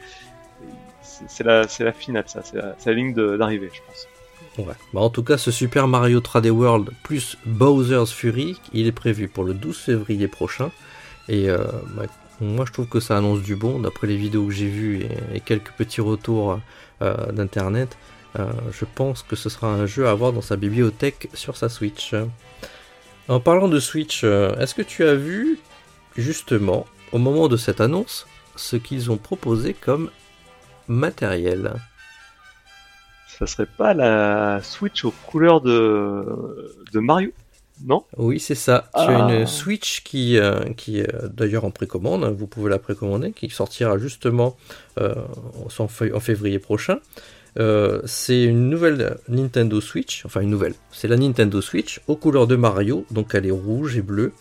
[1.29, 2.41] C'est la, c'est la finale, ça.
[2.43, 4.09] C'est la, la ligne d'arrivée, je pense.
[4.59, 4.75] Ouais.
[4.93, 9.29] Bah, en tout cas, ce Super Mario 3D World plus Bowser's Fury, il est prévu
[9.29, 10.71] pour le 12 février prochain.
[11.29, 11.65] Et euh,
[11.97, 12.05] bah,
[12.41, 15.41] moi, je trouve que ça annonce du bon, d'après les vidéos que j'ai vues et,
[15.41, 16.61] quelques petits retours
[17.03, 17.97] euh, d'internet.
[18.39, 21.69] euh, je pense que ce sera un jeu à avoir dans sa bibliothèque sur sa
[21.69, 22.15] Switch.
[23.29, 25.59] En parlant de Switch, est-ce que tu as vu
[26.17, 28.27] justement au moment de cette annonce
[28.57, 30.11] ce qu'ils ont proposé comme
[30.89, 31.75] matériel?
[33.39, 36.25] Ça serait pas la Switch aux couleurs de,
[36.93, 37.31] de Mario
[37.85, 38.05] Non?
[38.17, 38.89] Oui, c'est ça.
[38.95, 39.35] Tu as Ah.
[39.35, 43.99] une Switch qui, euh, qui est d'ailleurs en précommande, vous pouvez la précommander, qui sortira
[43.99, 44.57] justement
[45.01, 45.15] euh,
[45.81, 46.99] en février prochain.
[47.59, 52.47] Euh, c'est une nouvelle Nintendo Switch, enfin une nouvelle, c'est la Nintendo Switch aux couleurs
[52.47, 54.33] de Mario, donc elle est rouge et bleue,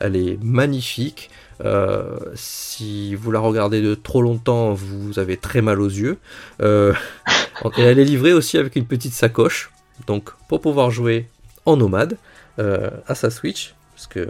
[0.00, 1.30] elle est magnifique.
[1.64, 6.18] Euh, si vous la regardez de trop longtemps, vous avez très mal aux yeux.
[6.60, 6.92] Euh,
[7.76, 9.70] et elle est livrée aussi avec une petite sacoche,
[10.06, 11.28] donc pour pouvoir jouer
[11.66, 12.16] en nomade
[12.58, 14.28] à sa Switch, parce que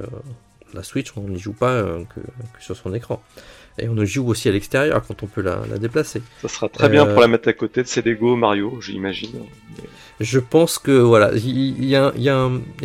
[0.73, 3.23] la Switch, on n'y joue pas que, que sur son écran.
[3.79, 6.23] Et on joue aussi à l'extérieur quand on peut la, la déplacer.
[6.43, 9.31] Ça sera très bien Euh, pour la mettre à côté de ses Lego Mario, j'imagine.
[10.21, 12.29] Je pense que voilà, il y, a un- y y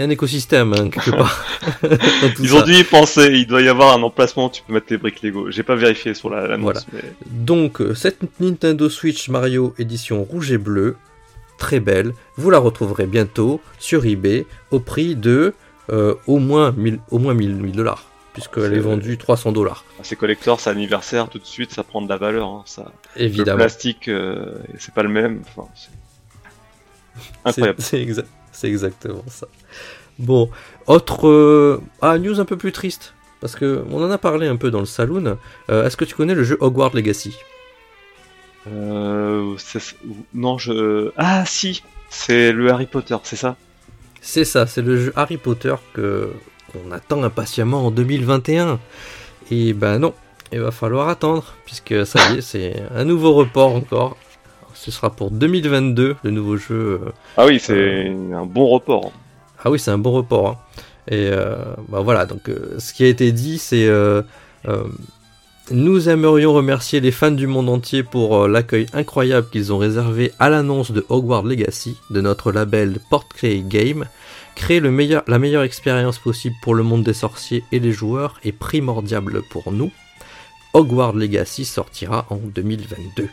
[0.02, 1.46] a écosystème hein, quelque part.
[2.40, 2.56] Ils ça.
[2.56, 4.98] ont dû y penser, il doit y avoir un emplacement où tu peux mettre les
[4.98, 5.52] briques Lego.
[5.52, 6.82] J'ai pas vérifié sur la- l'annonce, Voilà.
[6.94, 10.96] mais Donc, euh, cette Nintendo Switch Mario édition rouge et bleu,
[11.60, 15.54] très belle, vous la retrouverez bientôt sur eBay au prix de
[15.92, 20.16] euh, au moins 1000 au moins 1000 1000 dollars, puisqu'elle est vendue 300 dollars, c'est
[20.16, 22.48] collector, c'est anniversaire, tout de suite ça prend de la valeur.
[22.48, 22.92] Hein, ça.
[23.16, 23.58] Le évidemment.
[23.58, 25.42] plastique, euh, c'est pas le même.
[25.56, 25.90] Enfin, c'est
[27.46, 27.82] incroyable.
[27.82, 29.48] C'est c'est exa- c'est exactement ça.
[30.20, 30.50] Bon,
[30.86, 34.56] autre euh, ah news un peu plus triste parce que on en a parlé un
[34.56, 35.38] peu dans le saloon.
[35.70, 37.36] Euh, Est-ce que tu connais le jeu Hogwarts Legacy?
[38.68, 39.56] Euh,
[40.34, 41.12] non, je.
[41.18, 43.56] Ah si, c'est le Harry Potter, c'est ça?
[44.22, 46.32] C'est ça, c'est le jeu Harry Potter que
[46.72, 48.80] qu'on attend impatiemment en 2021.
[49.52, 50.14] Et ben non,
[50.52, 54.18] il va falloir attendre puisque ça y est, c'est un nouveau report encore.
[54.74, 57.02] Ce sera pour 2022 le nouveau jeu.
[57.04, 59.12] euh, Ah oui, c'est un bon report.
[59.64, 60.50] Ah oui, c'est un bon report.
[60.50, 60.58] hein.
[61.10, 61.56] Et euh,
[61.90, 64.22] bah voilà, donc euh, ce qui a été dit, c'est euh,
[64.68, 64.84] euh,
[65.72, 70.32] nous aimerions remercier les fans du monde entier pour euh, l'accueil incroyable qu'ils ont réservé
[70.40, 74.06] à l'annonce de Hogwarts Legacy de notre label Portrait Game.
[74.58, 78.40] Créer le meilleur, la meilleure expérience possible pour le monde des sorciers et les joueurs
[78.44, 79.92] est primordial pour nous.
[80.74, 83.30] Hogwarts Legacy sortira en 2022.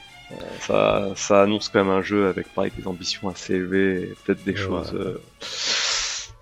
[0.60, 4.44] Ça, ça annonce quand même un jeu avec pareil des ambitions assez élevées, et peut-être
[4.44, 4.58] des Ouais.
[4.58, 4.92] choses.
[4.94, 5.18] euh,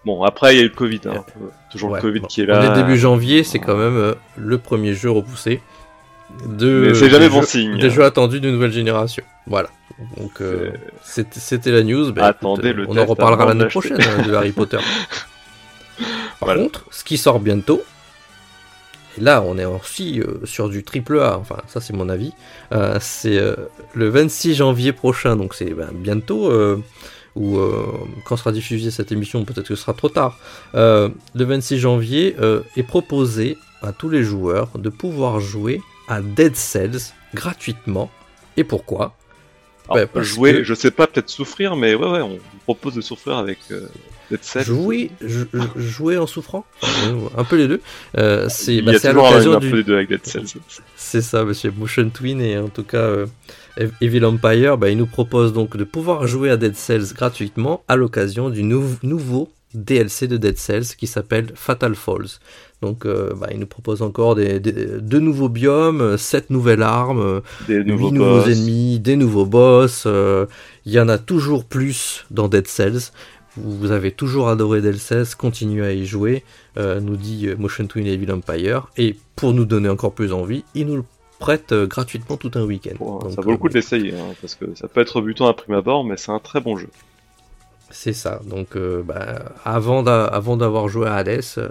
[0.05, 1.25] Bon, après il y a eu le Covid, hein.
[1.41, 2.73] euh, toujours le Covid bon, qui est On là.
[2.73, 5.61] est début janvier, c'est quand même euh, le premier jeu repoussé.
[6.49, 7.79] De, c'est jamais des bon jeux- signe.
[7.79, 9.23] Des jeux attendus de nouvelle génération.
[9.47, 9.69] Voilà.
[10.17, 10.73] Donc euh,
[11.03, 12.13] c'était la news.
[12.13, 14.79] Bah, Attendez écoute, le on en reparlera l'année prochaine hein, de Harry Potter.
[16.41, 16.63] Par Voilà.
[16.63, 17.83] contre, ce qui sort bientôt,
[19.17, 22.33] et là on est aussi euh, sur du triple A, enfin ça c'est mon avis,
[22.73, 23.41] euh, c'est
[23.95, 26.51] le 26 janvier prochain, donc c'est ben, bientôt,
[27.37, 27.59] ou
[28.25, 30.39] quand sera diffusée cette émission, peut-être que ce sera trop tard,
[30.75, 32.37] le 26 janvier
[32.77, 38.11] est proposé à tous les joueurs de pouvoir jouer à Dead Cells gratuitement.
[38.57, 39.17] Et pourquoi?
[39.95, 42.95] Alors, parce jouer, que- je sais pas, peut-être souffrir, mais ouais, ouais, on vous propose
[42.95, 43.87] de souffrir avec euh,
[44.31, 47.81] Dead Cells Jouer, jou- jouer en souffrant, Euh, un peu les deux.
[48.19, 50.09] Euh, c'est Il bah, y a c'est à l'occasion un du, peu les deux avec
[50.09, 50.47] Dead Cells.
[50.97, 53.27] C'est ça, monsieur Motion Twin et en tout cas euh,
[54.01, 57.97] Evil Empire, bah, il nous propose donc de pouvoir jouer à Dead Cells gratuitement à
[57.97, 62.39] l'occasion du nou- nouveau DLC de Dead Cells qui s'appelle Fatal Falls.
[62.83, 67.21] Donc euh, bah, il nous propose encore des, des- deux nouveaux biomes, sept nouvelles armes,
[67.21, 70.05] euh, Des huit nouveaux nouveaux ennemis, des nouveaux boss.
[70.07, 70.47] euh,
[70.87, 73.11] Il y en a toujours plus dans Dead Cells.
[73.57, 76.43] Vous vous avez toujours adoré Dead Cells, continuez à y jouer,
[76.79, 78.89] euh, nous dit euh, Motion Twin Evil Empire.
[78.97, 81.05] Et pour nous donner encore plus envie, il nous le
[81.39, 82.97] prête euh, gratuitement tout un week-end.
[83.31, 85.55] Ça vaut le coup euh, de l'essayer, hein, parce que ça peut être rebutant à
[85.55, 86.89] prime abord, mais c'est un très bon jeu.
[87.95, 88.41] C'est ça.
[88.47, 91.69] Donc euh, bah, avant d'a- avant d'avoir joué à Hades, euh,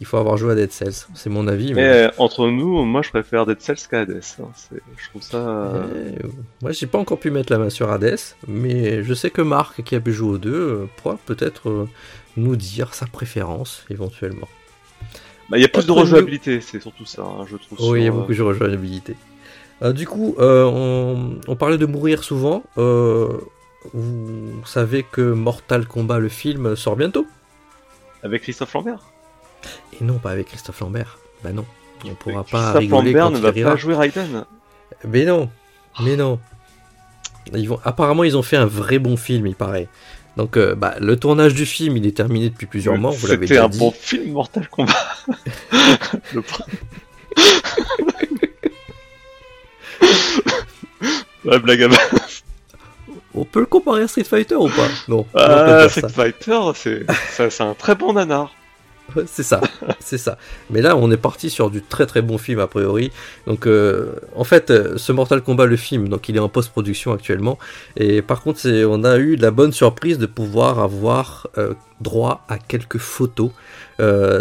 [0.00, 1.06] il faut avoir joué à Dead Cells.
[1.14, 1.72] C'est mon avis.
[1.74, 4.20] Mais Mais, euh, entre nous, moi je préfère Dead Cells qu'à Hades.
[4.40, 4.48] hein.
[4.56, 5.36] C'est- Je trouve ça.
[5.38, 5.86] euh,
[6.60, 8.18] moi, j'ai pas encore pu mettre la main sur Hades,
[8.48, 11.86] mais je sais que Marc, qui a pu jouer aux deux, pourra peut-être
[12.36, 14.48] nous dire sa préférence éventuellement.
[15.50, 17.78] bah, Il y a plus de rejouabilité, c'est surtout ça, hein, je trouve.
[17.92, 19.14] Oui, il y a beaucoup de rejoignabilité.
[19.82, 22.64] Euh, du coup, on, on parlait de mourir souvent.
[23.94, 27.26] Vous savez que Mortal Kombat, le film, sort bientôt
[28.22, 29.00] Avec Christophe Lambert.
[30.00, 31.18] Et non, pas avec Christophe Lambert.
[31.42, 31.64] Bah non,
[32.04, 33.70] on pourra pas Christophe rigoler Lambert quand ne il va rira.
[33.70, 34.44] pas jouer Raiden.
[35.06, 35.50] Mais non,
[36.02, 36.38] mais non.
[37.54, 37.80] Ils vont...
[37.84, 39.88] Apparemment, ils ont fait un vrai bon film, il paraît.
[40.36, 43.46] Donc, euh, bah, le tournage du film, il est terminé depuis plusieurs mois, vous l'avez
[43.46, 43.78] C'était un dit.
[43.78, 44.92] bon film Mortal Kombat.
[46.32, 46.42] Le
[51.44, 51.88] Ouais, blague à.
[53.50, 56.08] On peut le comparer à Street Fighter ou pas Non, Ah, Street ça.
[56.08, 58.52] Fighter, c'est un très bon nanar.
[59.16, 59.60] Ouais, c'est ça,
[59.98, 60.38] c'est ça.
[60.70, 63.10] Mais là, on est parti sur du très très bon film a priori.
[63.48, 67.12] Donc, euh, en fait, euh, ce Mortal Kombat le film, donc il est en post-production
[67.12, 67.58] actuellement.
[67.96, 72.56] Et par contre, on a eu la bonne surprise de pouvoir avoir euh, droit à
[72.58, 73.50] quelques photos.
[73.98, 74.40] Euh,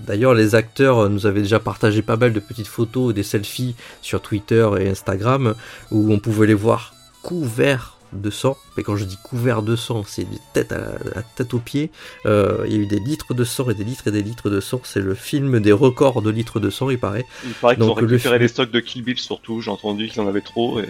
[0.00, 4.20] D'ailleurs, les acteurs nous avaient déjà partagé pas mal de petites photos, des selfies sur
[4.20, 5.54] Twitter et Instagram
[5.90, 8.56] où on pouvait les voir couverts de sang.
[8.76, 11.90] Et quand je dis couverts de sang, c'est de tête à la, tête aux pieds.
[12.26, 14.50] Euh, il y a eu des litres de sang et des litres et des litres
[14.50, 14.80] de sang.
[14.84, 17.24] C'est le film des records de litres de sang, il paraît.
[17.44, 19.60] Il paraît qu'ils ont le récupéré les stocks de Kill Bill surtout.
[19.60, 20.88] J'ai entendu qu'ils en avaient trop et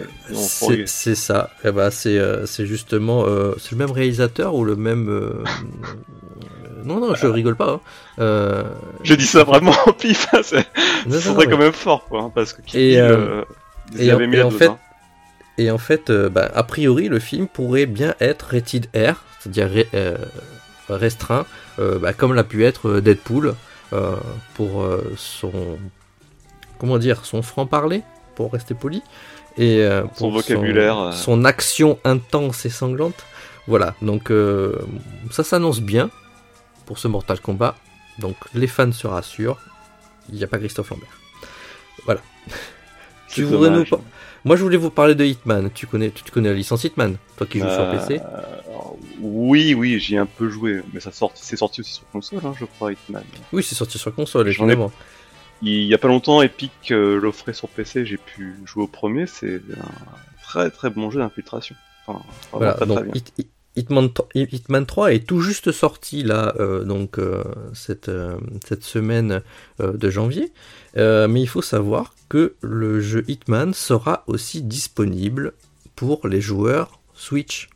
[0.85, 1.49] C'est ça.
[1.65, 5.09] Eh ben, c'est euh, c'est justement euh, c'est le même réalisateur ou le même.
[5.09, 5.43] euh,
[6.85, 7.81] Non, non, je rigole pas.
[8.17, 8.63] hein.
[9.03, 10.27] J'ai dit ça vraiment au pif.
[10.33, 10.65] hein, c'est-
[11.19, 13.43] serait mais- quand même fort, quoi, hein, parce que Kill Et, Bill,
[13.95, 14.77] ils et en- avaient mis et en fait, hein.
[15.59, 19.69] Et en fait, euh, bah, a priori, le film pourrait bien être rated R, c'est-à-dire
[19.69, 20.15] ré- euh,
[20.87, 21.45] restreint,
[21.79, 23.55] euh, bah, comme l'a pu être Deadpool
[24.53, 24.87] pour
[25.17, 25.51] son
[26.77, 28.03] comment dire son franc parler,
[28.35, 29.01] pour rester poli,
[29.57, 31.11] et euh, pour Son vocabulaire, euh.
[31.11, 33.25] son action intense et sanglante.
[33.67, 34.31] Voilà, donc
[35.31, 36.09] ça s'annonce bien
[36.85, 37.75] pour ce Mortal Kombat.
[38.19, 39.59] Donc les fans se rassurent,
[40.29, 41.09] il n'y a pas Christophe Lambert.
[42.05, 42.21] Voilà.
[43.27, 43.85] tu voudrais nous
[44.45, 45.69] Moi je voulais vous parler de Hitman.
[45.73, 48.21] Tu connais, tu connais la licence Hitman, toi qui joues sur Euh, PC.
[49.21, 52.39] Oui, oui, j'y ai un peu joué, mais ça sort, c'est sorti aussi sur console,
[52.45, 53.23] hein, je crois, Hitman.
[53.51, 54.91] Oui, c'est sorti sur console, j'en ai- évidemment.
[55.61, 59.27] Il y a pas longtemps, Epic euh, l'offrait sur PC, j'ai pu jouer au premier,
[59.27, 61.75] c'est un très très bon jeu d'infiltration.
[62.07, 62.21] Enfin,
[62.53, 63.13] Voilà, très, donc très bien.
[63.15, 67.43] Hit- Hitman, 3 Hitman 3 est tout juste sorti là, euh, donc euh,
[67.73, 69.41] cette, euh, cette semaine
[69.79, 70.51] de janvier.
[70.95, 75.53] Mais il faut savoir que le jeu Hitman sera aussi disponible
[75.95, 77.69] pour les joueurs Switch.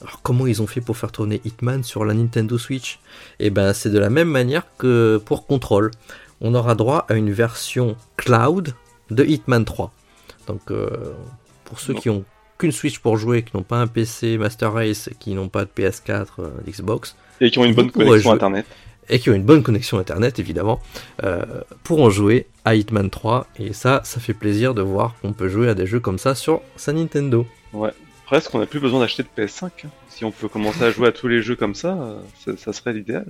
[0.00, 3.00] Alors comment ils ont fait pour faire tourner Hitman sur la Nintendo Switch?
[3.38, 5.90] Eh ben c'est de la même manière que pour Control.
[6.40, 8.74] On aura droit à une version cloud
[9.10, 9.92] de Hitman 3.
[10.46, 10.72] Donc
[11.64, 12.24] pour ceux qui ont
[12.58, 15.70] qu'une Switch pour jouer, qui n'ont pas un PC Master Race, qui n'ont pas de
[15.76, 18.32] PS4, euh, d'Xbox, Et qui ont une bonne connexion jouer.
[18.32, 18.66] internet.
[19.08, 20.80] et qui ont une bonne connexion internet évidemment,
[21.24, 21.42] euh,
[21.82, 23.46] pourront jouer à Hitman 3.
[23.58, 26.34] Et ça, ça fait plaisir de voir qu'on peut jouer à des jeux comme ça
[26.34, 27.46] sur sa Nintendo.
[28.26, 29.66] Presque, on n'a plus besoin d'acheter de PS5.
[29.84, 29.88] hein.
[30.08, 32.72] Si on peut commencer à jouer à tous les jeux comme ça, euh, ça, ça
[32.72, 33.26] serait l'idéal.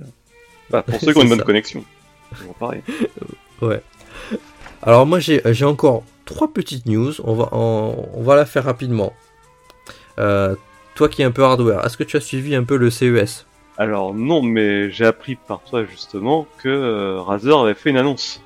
[0.69, 1.45] Bah, pour ceux qui ont une bonne ça.
[1.45, 1.83] connexion.
[2.59, 2.81] Pareil.
[3.61, 3.81] Ouais.
[4.85, 8.63] Alors moi j'ai j'ai encore trois petites news, on va, en- on va la faire
[8.65, 9.13] rapidement.
[10.19, 10.55] Euh,
[10.95, 13.45] toi qui es un peu hardware, est-ce que tu as suivi un peu le CES
[13.77, 18.41] Alors non, mais j'ai appris par toi justement que euh, Razer avait fait une annonce.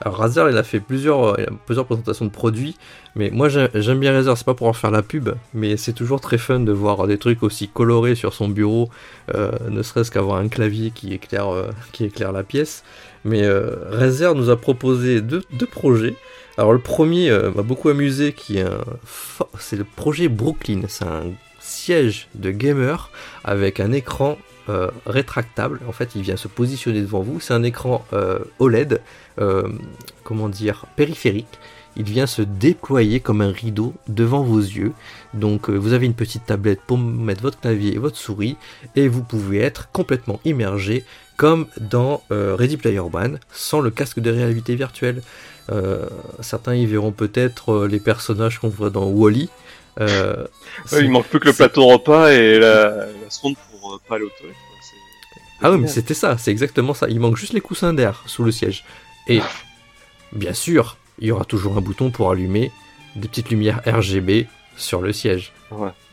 [0.00, 2.76] Alors Razer, il a fait plusieurs, euh, il a plusieurs présentations de produits,
[3.14, 5.92] mais moi j'ai- j'aime bien Razer, c'est pas pour en faire la pub, mais c'est
[5.92, 8.90] toujours très fun de voir des trucs aussi colorés sur son bureau,
[9.36, 12.82] euh, ne serait-ce qu'avoir un clavier qui éclaire, euh, qui éclaire la pièce.
[13.24, 16.14] Mais euh, Razer nous a proposé deux, projets.
[16.58, 18.66] Alors le premier euh, m'a beaucoup amusé, qui est
[19.58, 20.82] c'est le projet Brooklyn.
[20.88, 21.24] C'est un,
[21.64, 23.10] siège de gamer
[23.44, 24.36] avec un écran
[24.68, 25.78] euh, rétractable.
[25.86, 27.38] En fait, il vient se positionner devant vous.
[27.38, 28.04] C'est un écran
[28.58, 29.00] OLED,
[30.24, 31.60] comment dire, périphérique.
[31.94, 34.92] Il vient se déployer comme un rideau devant vos yeux.
[35.34, 38.56] Donc, vous avez une petite tablette pour mettre votre clavier et votre souris,
[38.96, 41.04] et vous pouvez être complètement immergé
[41.42, 45.22] comme dans Ready Player One, sans le casque de réalité virtuelle.
[46.38, 49.48] certains y verront peut-être les personnages qu'on voit dans Wally.
[49.98, 50.46] -E.
[50.92, 54.36] il manque plus que le plateau repas et la, la sonde pour pas aller aux
[54.38, 54.56] toilettes.
[55.64, 57.08] Ah oui, mais c'était ça, c'est exactement ça.
[57.08, 58.84] Il manque juste les coussins d'air sous le siège.
[59.26, 59.40] Et
[60.32, 62.70] bien sûr, il y aura toujours un bouton pour allumer
[63.16, 65.52] des petites lumières RGB sur le siège.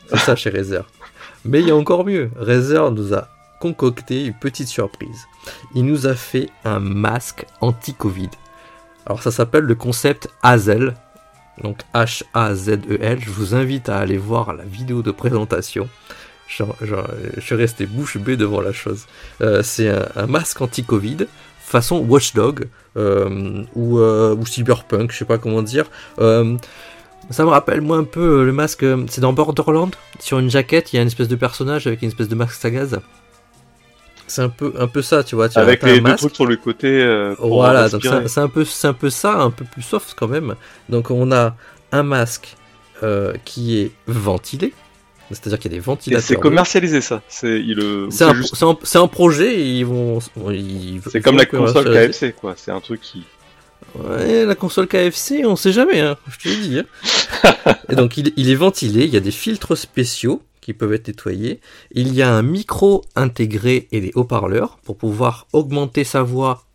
[0.09, 0.85] C'est ça chez Razer.
[1.45, 2.31] Mais il y a encore mieux.
[2.35, 3.27] Razer nous a
[3.59, 5.27] concocté une petite surprise.
[5.75, 8.29] Il nous a fait un masque anti-Covid.
[9.05, 10.95] Alors ça s'appelle le concept Hazel.
[11.61, 13.19] Donc H-A-Z-E-L.
[13.21, 15.89] Je vous invite à aller voir la vidéo de présentation.
[16.47, 19.05] Je suis resté bouche bée devant la chose.
[19.41, 21.27] Euh, c'est un, masque anti-Covid
[21.59, 25.85] façon Watchdog euh, ou, euh, ou, Cyberpunk, je sais pas comment dire.
[26.17, 29.95] ça me rappelle moi un peu le masque, c'est dans Borderland.
[30.19, 32.59] Sur une jaquette, il y a une espèce de personnage avec une espèce de masque
[32.59, 33.01] à.
[34.29, 35.49] C'est un peu, un peu ça, tu vois.
[35.49, 37.35] Tu avec les deux trucs sur le côté.
[37.39, 40.55] voilà, donc c'est un peu, c'est un peu ça, un peu plus soft quand même.
[40.89, 41.55] Donc on a
[41.91, 42.55] un masque
[43.45, 44.73] qui est ventilé,
[45.31, 46.25] c'est-à-dire qu'il y a des ventilateurs.
[46.25, 47.21] C'est commercialisé ça.
[47.27, 47.63] C'est
[48.95, 50.19] un, projet ils vont.
[51.11, 52.53] C'est comme la console KFC quoi.
[52.57, 53.23] C'est un truc qui.
[53.95, 56.79] Ouais, la console KFC, on sait jamais, hein, je te l'ai dit.
[56.79, 57.75] Hein.
[57.89, 61.07] et donc il, il, est ventilé, il y a des filtres spéciaux qui peuvent être
[61.07, 61.59] nettoyés.
[61.91, 66.65] Il y a un micro intégré et des haut-parleurs pour pouvoir augmenter sa voix,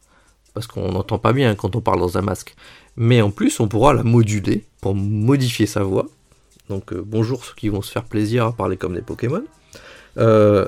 [0.53, 2.55] parce qu'on n'entend pas bien quand on parle dans un masque.
[2.97, 6.07] Mais en plus, on pourra la moduler pour modifier sa voix
[6.69, 9.45] donc euh, bonjour ceux qui vont se faire plaisir à parler comme des Pokémon.
[10.19, 10.67] Euh,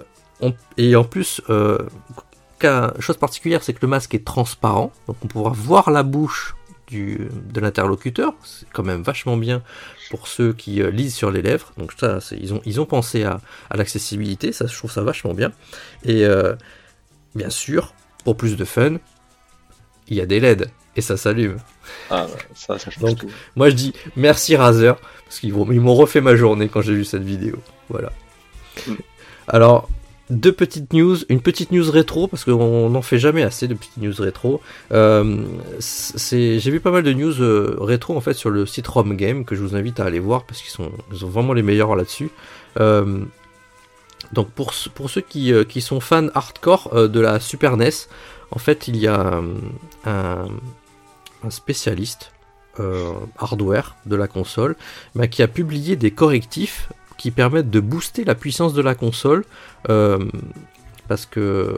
[0.76, 1.78] et en plus, euh,
[2.98, 6.54] chose particulière, c'est que le masque est transparent, donc on pourra voir la bouche
[6.88, 8.34] du, de l'interlocuteur.
[8.44, 9.62] C'est quand même vachement bien
[10.10, 11.72] pour ceux qui lisent sur les lèvres.
[11.76, 13.40] Donc ça, ils ont, ils ont pensé à,
[13.70, 15.52] à l'accessibilité, ça, je trouve ça vachement bien.
[16.04, 16.24] Et
[17.34, 17.94] bien sûr,
[18.24, 18.96] pour plus de fun,
[20.08, 21.58] il y a des LED et ça s'allume.
[22.10, 26.68] Ah, ça, ça Donc, moi je dis merci Razer, parce qu'ils m'ont refait ma journée
[26.68, 27.58] quand j'ai vu cette vidéo.
[27.88, 28.10] Voilà.
[28.86, 28.94] Mm.
[29.48, 29.88] Alors,
[30.30, 33.96] deux petites news, une petite news rétro, parce qu'on n'en fait jamais assez de petites
[33.98, 34.60] news rétro.
[34.92, 35.44] Euh,
[36.30, 39.44] j'ai vu pas mal de news euh, rétro en fait sur le site ROM Game,
[39.44, 42.30] que je vous invite à aller voir, parce qu'ils sont, vraiment les meilleurs là-dessus.
[42.80, 43.20] Euh,
[44.32, 47.90] donc pour, pour ceux qui, qui sont fans hardcore de la Super NES,
[48.50, 49.40] en fait il y a
[50.04, 50.46] un,
[51.48, 52.32] spécialiste
[53.38, 54.74] hardware de la console
[55.14, 56.88] bah, qui a publié des correctifs
[57.18, 59.44] qui permettent de booster la puissance de la console
[59.88, 60.18] euh,
[61.08, 61.76] parce que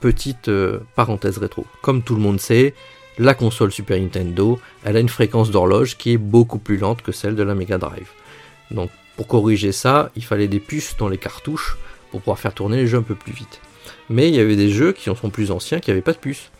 [0.00, 2.74] petite euh, parenthèse rétro comme tout le monde sait
[3.18, 7.12] la console Super Nintendo elle a une fréquence d'horloge qui est beaucoup plus lente que
[7.12, 8.10] celle de la Mega Drive.
[8.70, 11.76] Donc pour corriger ça il fallait des puces dans les cartouches
[12.10, 13.60] pour pouvoir faire tourner les jeux un peu plus vite.
[14.10, 16.18] Mais il y avait des jeux qui en sont plus anciens qui n'avaient pas de
[16.18, 16.50] puces.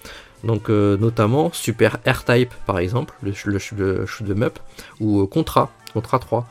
[0.45, 4.59] Donc euh, notamment Super R-Type par exemple, le, shoot de up,
[5.01, 6.47] ou Contra, Contra 3.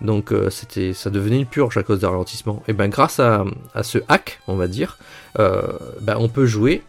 [0.00, 2.62] Donc euh, c'était, ça devenait une purge à cause des ralentissements.
[2.68, 3.44] Et ben grâce à,
[3.82, 4.98] ce hack, on va dire,
[5.36, 6.82] ben, on peut jouer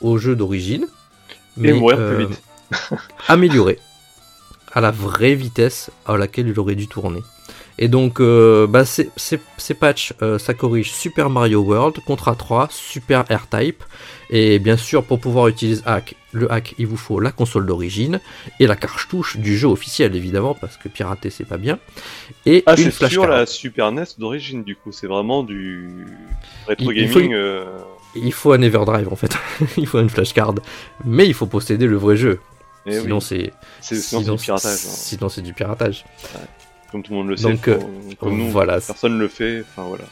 [0.00, 0.86] au jeu d'origine,
[1.56, 2.42] mais mourir plus vite.
[3.28, 3.78] amélioré
[4.72, 7.22] à la vraie vitesse à laquelle il aurait dû tourner.
[7.78, 9.10] Et donc, euh, bah, ces,
[9.74, 13.82] patchs, euh, ça corrige Super Mario World, Contra 3, Super R-Type.
[14.30, 18.20] Et bien sûr, pour pouvoir utiliser hack, le hack, il vous faut la console d'origine
[18.60, 21.78] et la cartouche du jeu officiel, évidemment, parce que pirater, c'est pas bien.
[22.44, 24.92] Et ah, c'est sur la Super NES d'origine, du coup.
[24.92, 25.88] C'est vraiment du
[26.66, 27.04] rétro gaming.
[27.04, 27.64] Il faut, euh.
[28.14, 29.36] il faut un Everdrive, en fait.
[29.76, 30.54] il faut une flashcard.
[31.04, 32.40] Mais il faut posséder le vrai jeu.
[32.86, 34.72] Eh sinon, c'est du piratage.
[34.72, 34.76] Hein.
[34.76, 36.04] Sinon, c'est du piratage.
[36.34, 36.40] Ouais
[36.90, 37.50] comme tout le monde le sait.
[37.50, 37.78] Donc, euh,
[38.22, 38.80] nous, voilà.
[38.80, 39.60] personne le fait.
[39.60, 40.04] Enfin voilà.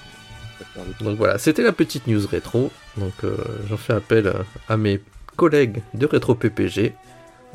[1.01, 2.71] Donc voilà, c'était la petite news rétro.
[2.97, 3.37] Donc euh,
[3.69, 4.33] j'en fais appel
[4.69, 5.01] à, mes
[5.35, 6.95] collègues de rétro PPG.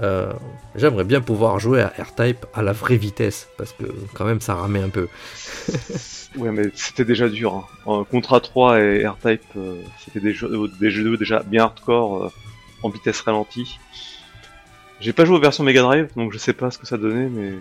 [0.02, 0.32] Euh,
[0.76, 4.56] j'aimerais bien pouvoir jouer à R-Type à la vraie vitesse parce que quand même ça
[4.56, 5.08] ramait un peu.
[6.38, 7.68] ouais, mais c'était déjà dur.
[7.86, 8.06] Hein.
[8.10, 9.44] Contra 3 et R-Type,
[10.04, 12.32] c'était des jeux, des jeux déjà bien hardcore
[12.82, 13.78] en vitesse ralentie.
[15.02, 17.30] J'ai pas joué aux versions Mega Drive donc je sais pas ce que ça donnait,
[17.30, 17.54] mais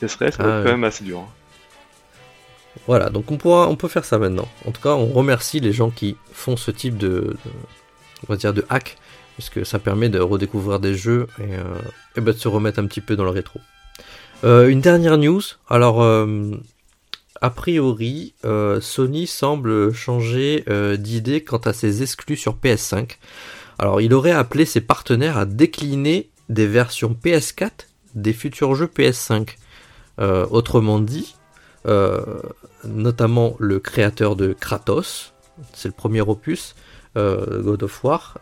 [0.00, 1.20] ça serait, ah quand même assez dur.
[1.20, 1.28] Hein.
[2.86, 4.48] Voilà, donc on, pourra, on peut faire ça maintenant.
[4.66, 7.36] En tout cas, on remercie les gens qui font ce type de,
[8.22, 8.96] on va dire de hack,
[9.34, 11.64] puisque ça permet de redécouvrir des jeux et, euh,
[12.16, 13.60] ben, de se remettre un petit peu dans le rétro.
[14.44, 16.52] Euh, une dernière news, alors euh,
[17.40, 18.34] a priori,
[18.80, 20.64] Sony semble changer
[20.98, 23.18] d'idée quant à ses exclus sur PS5.
[23.78, 27.70] Alors, il aurait appelé ses partenaires à décliner des versions PS4
[28.14, 29.56] des futurs jeux PS5.
[30.18, 31.36] Euh, autrement dit,
[32.84, 35.34] notamment le créateur de Kratos,
[35.74, 36.74] c'est le premier opus,
[37.16, 38.38] God of War,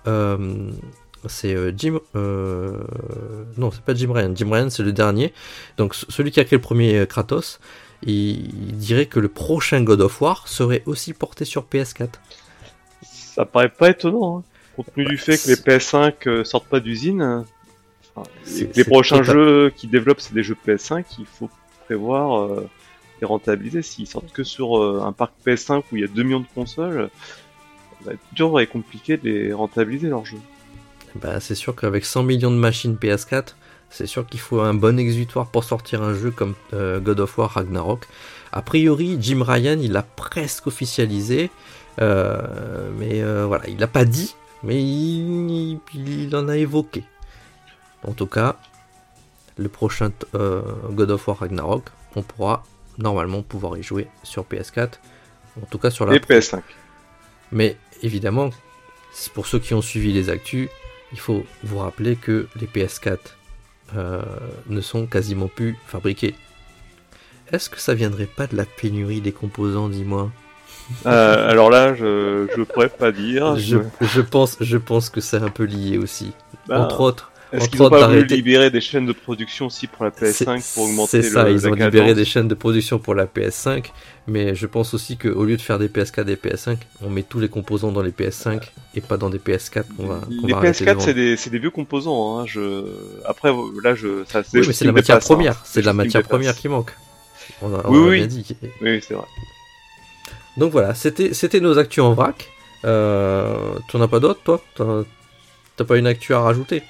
[1.26, 2.00] c'est Jim.
[2.14, 4.34] non, c'est pas Jim Ryan.
[4.34, 5.32] Jim Ryan, c'est le dernier.
[5.76, 7.60] Donc, celui qui a créé le premier Kratos
[8.06, 12.10] il dirait que le prochain God of War serait aussi porté sur PS4.
[13.02, 14.42] Ça paraît pas étonnant, hein.
[14.76, 17.44] compte tenu du fait que les PS5 euh, sortent pas d'usine.
[18.54, 21.50] les prochains jeux qui développent c'est des jeux PS5, il faut
[21.86, 22.68] prévoir euh,
[23.20, 23.82] les rentabiliser.
[23.82, 26.46] S'ils sortent que sur euh, un parc PS5 où il y a 2 millions de
[26.54, 27.10] consoles,
[28.04, 30.40] va être dur et compliqué de les rentabiliser leurs jeux.
[31.16, 33.54] Bah, c'est sûr qu'avec 100 millions de machines PS4,
[33.94, 37.38] c'est sûr qu'il faut un bon exutoire pour sortir un jeu comme euh, God of
[37.38, 38.08] War Ragnarok.
[38.50, 41.50] A priori, Jim Ryan, il l'a presque officialisé,
[42.00, 44.34] euh, mais euh, voilà, il l'a pas dit,
[44.64, 47.04] mais il, en a évoqué.
[48.02, 48.56] En tout cas,
[49.56, 51.84] le prochain God of War Ragnarok,
[52.16, 52.64] on pourra
[52.98, 54.94] normalement pouvoir y jouer sur PS4,
[55.62, 56.62] en tout cas sur la Et PS5.
[57.52, 58.50] Mais évidemment,
[59.32, 60.68] pour ceux qui ont suivi les actus,
[61.12, 63.18] il faut vous rappeler que les PS4
[63.96, 64.22] euh,
[64.68, 66.34] ne sont quasiment plus fabriqués.
[67.52, 70.30] Est-ce que ça viendrait pas de la pénurie des composants, dis-moi?
[71.06, 73.56] Euh, Alors là, je ne pourrais pas dire.
[73.56, 76.32] Je, pense, je pense que c'est un peu lié aussi.
[76.68, 80.04] Bah, Entre autres, est-ce qu'ils n'ont pas voulu libérer des chaînes de production aussi pour
[80.04, 83.26] la PS5 pour augmenter C'est ça, ils ont libéré des chaînes de production pour la
[83.26, 83.86] PS5,
[84.26, 87.22] mais je pense aussi qu'au lieu de faire des PS4 et des PS5, on met
[87.22, 88.60] tous les composants dans les PS5
[88.94, 90.20] et pas dans des PS4 qu'on va.
[90.28, 92.38] les PS4, c'est des, des, vieux composants.
[92.38, 92.46] Hein.
[92.46, 92.84] Je...
[93.26, 93.52] Après,
[93.82, 94.24] là, je.
[94.26, 95.60] Ça, oui, mais c'est la matière première.
[95.64, 96.92] C'est de la matière première qui manque.
[97.62, 98.26] On a, oui, oui.
[98.26, 98.56] dit.
[98.80, 99.26] Oui, c'est vrai.
[100.56, 102.50] Donc voilà, c'était nos actus en vrac.
[102.84, 104.62] Euh, tu n'en as pas d'autres, toi?
[105.76, 106.82] T'as pas une actu à rajouter?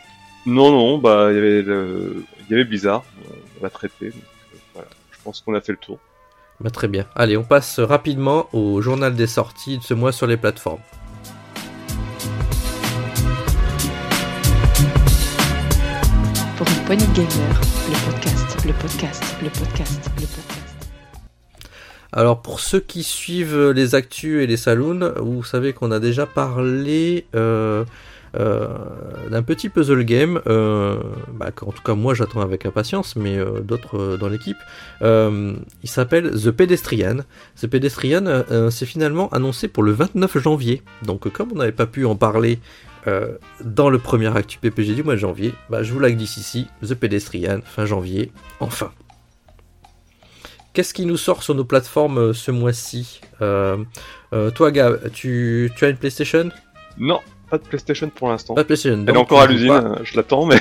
[0.47, 3.05] Non, non, bah il y avait il y avait Blizzard,
[3.59, 4.13] on l'a traité.
[4.77, 4.81] Euh,
[5.11, 5.99] je pense qu'on a fait le tour.
[6.61, 7.07] Bah, très bien.
[7.15, 10.81] Allez, on passe rapidement au journal des sorties de ce mois sur les plateformes.
[16.57, 20.65] Pour une poignée de gamer, le podcast, le podcast, le podcast, le podcast.
[22.13, 26.27] Alors pour ceux qui suivent les actus et les saloons, vous savez qu'on a déjà
[26.27, 27.85] parlé euh, euh,
[28.35, 30.97] d'un petit puzzle game, euh,
[31.33, 34.57] bah, en tout cas moi j'attends avec impatience, mais euh, d'autres dans l'équipe.
[35.03, 37.19] il s'appelle The Pedestrian.
[37.61, 40.83] The Pedestrian, c'est finalement annoncé pour le 29 janvier.
[41.03, 42.59] Donc comme on n'avait pas pu en parler
[43.63, 46.69] dans le premier actu PPG du mois de janvier, bah, je vous la glisse ici,
[46.83, 48.91] The Pedestrian, fin janvier, enfin.
[50.73, 53.21] Qu'est-ce qui nous sort sur nos plateformes ce mois-ci?
[53.39, 56.51] Toi, Gab, tu, tu as une PlayStation?
[56.97, 57.21] Non,
[57.59, 58.55] pas de PlayStation pour l'instant.
[58.55, 59.05] Pas de PlayStation.
[59.07, 60.61] Elle est encore à l'usine, je l'attends, mais.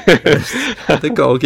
[1.02, 1.46] D'accord, ok.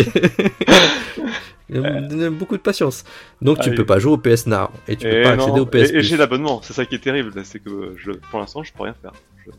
[2.31, 3.05] beaucoup de patience.
[3.41, 5.65] Donc tu ne peux pas jouer au PS Now et tu peux pas accéder au
[5.65, 8.71] PS Et, j'ai l'abonnement, c'est ça qui est terrible, c'est que je, pour l'instant je
[8.73, 9.13] peux rien faire.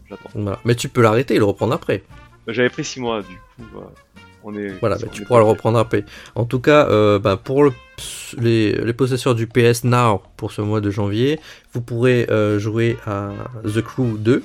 [0.09, 0.59] J'attends.
[0.65, 2.03] Mais tu peux l'arrêter et le reprendre après.
[2.47, 3.81] J'avais pris 6 mois, du coup.
[4.45, 6.05] On est, voilà, bah, tu pourras le reprendre après.
[6.35, 7.65] En tout cas, euh, bah, pour
[8.39, 11.41] les, les, possesseurs du PS Now pour ce mois de janvier,
[11.73, 13.31] vous pourrez euh, jouer à
[13.65, 14.43] The Crew 2,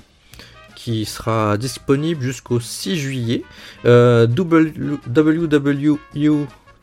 [0.84, 3.44] qui sera disponible jusqu'au 6 juillet.
[3.86, 5.98] Euh, WWU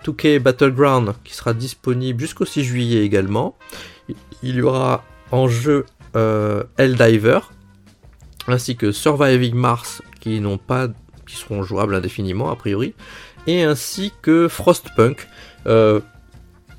[0.03, 3.59] 2K Battleground qui sera disponible jusqu'au 6 juillet également.
[4.42, 5.84] Il y aura en jeu
[6.16, 7.40] euh, Helldiver
[8.46, 10.88] ainsi que Surviving Mars qui n'ont pas
[11.26, 12.94] qui seront jouables indéfiniment a priori
[13.46, 15.28] et ainsi que Frostpunk
[15.66, 16.01] euh,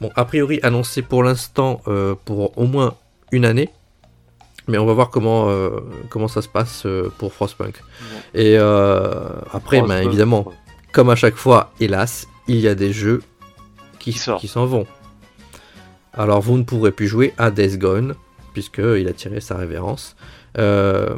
[0.01, 2.95] bon a priori annoncé pour l'instant euh, pour au moins
[3.32, 3.69] une année
[4.72, 7.76] mais on va voir comment, euh, comment ça se passe euh, pour Frostpunk.
[8.34, 10.51] Et euh, après, ben, évidemment,
[10.93, 13.22] comme à chaque fois, hélas, il y a des jeux
[13.99, 14.88] qui, qui s'en vont.
[16.13, 18.15] Alors vous ne pourrez plus jouer à Death Gone,
[18.53, 20.15] puisqu'il a tiré sa révérence.
[20.53, 21.17] par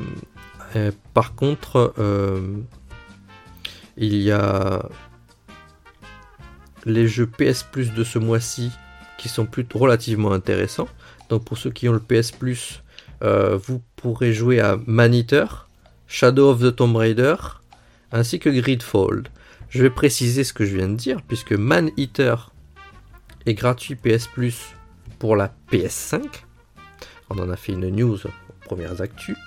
[1.35, 1.93] contre,
[3.97, 4.89] il y a
[6.85, 8.71] les jeux PS Plus de ce mois-ci
[9.17, 10.87] qui sont plutôt relativement intéressants.
[11.29, 12.82] Donc pour ceux qui ont le PS Plus,
[13.23, 15.69] euh, vous pourrez jouer à Maneater,
[16.07, 17.35] Shadow of the Tomb Raider,
[18.11, 19.23] ainsi que Gridfall.
[19.69, 22.51] Je vais préciser ce que je viens de dire, puisque Maneater
[23.45, 24.75] est gratuit PS Plus
[25.19, 26.21] pour la PS5.
[27.29, 29.37] On en a fait une news aux premières actus.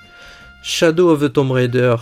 [0.62, 1.96] Shadow of the Tomb Raider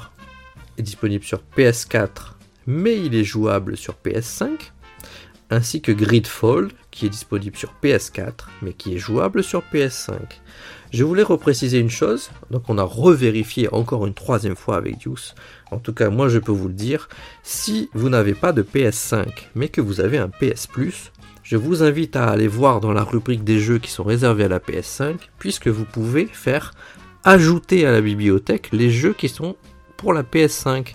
[0.79, 2.35] est disponible sur PS4,
[2.67, 4.71] mais il est jouable sur PS5.
[5.51, 10.15] Ainsi que Gridfall, qui est disponible sur PS4, mais qui est jouable sur PS5.
[10.93, 15.35] Je voulais repréciser une chose, donc on a revérifié encore une troisième fois avec Deuce.
[15.71, 17.09] En tout cas, moi je peux vous le dire,
[17.43, 20.69] si vous n'avez pas de PS5, mais que vous avez un PS
[21.43, 24.49] je vous invite à aller voir dans la rubrique des jeux qui sont réservés à
[24.49, 26.73] la PS5, puisque vous pouvez faire
[27.23, 29.57] ajouter à la bibliothèque les jeux qui sont
[29.99, 30.95] pour la PS5.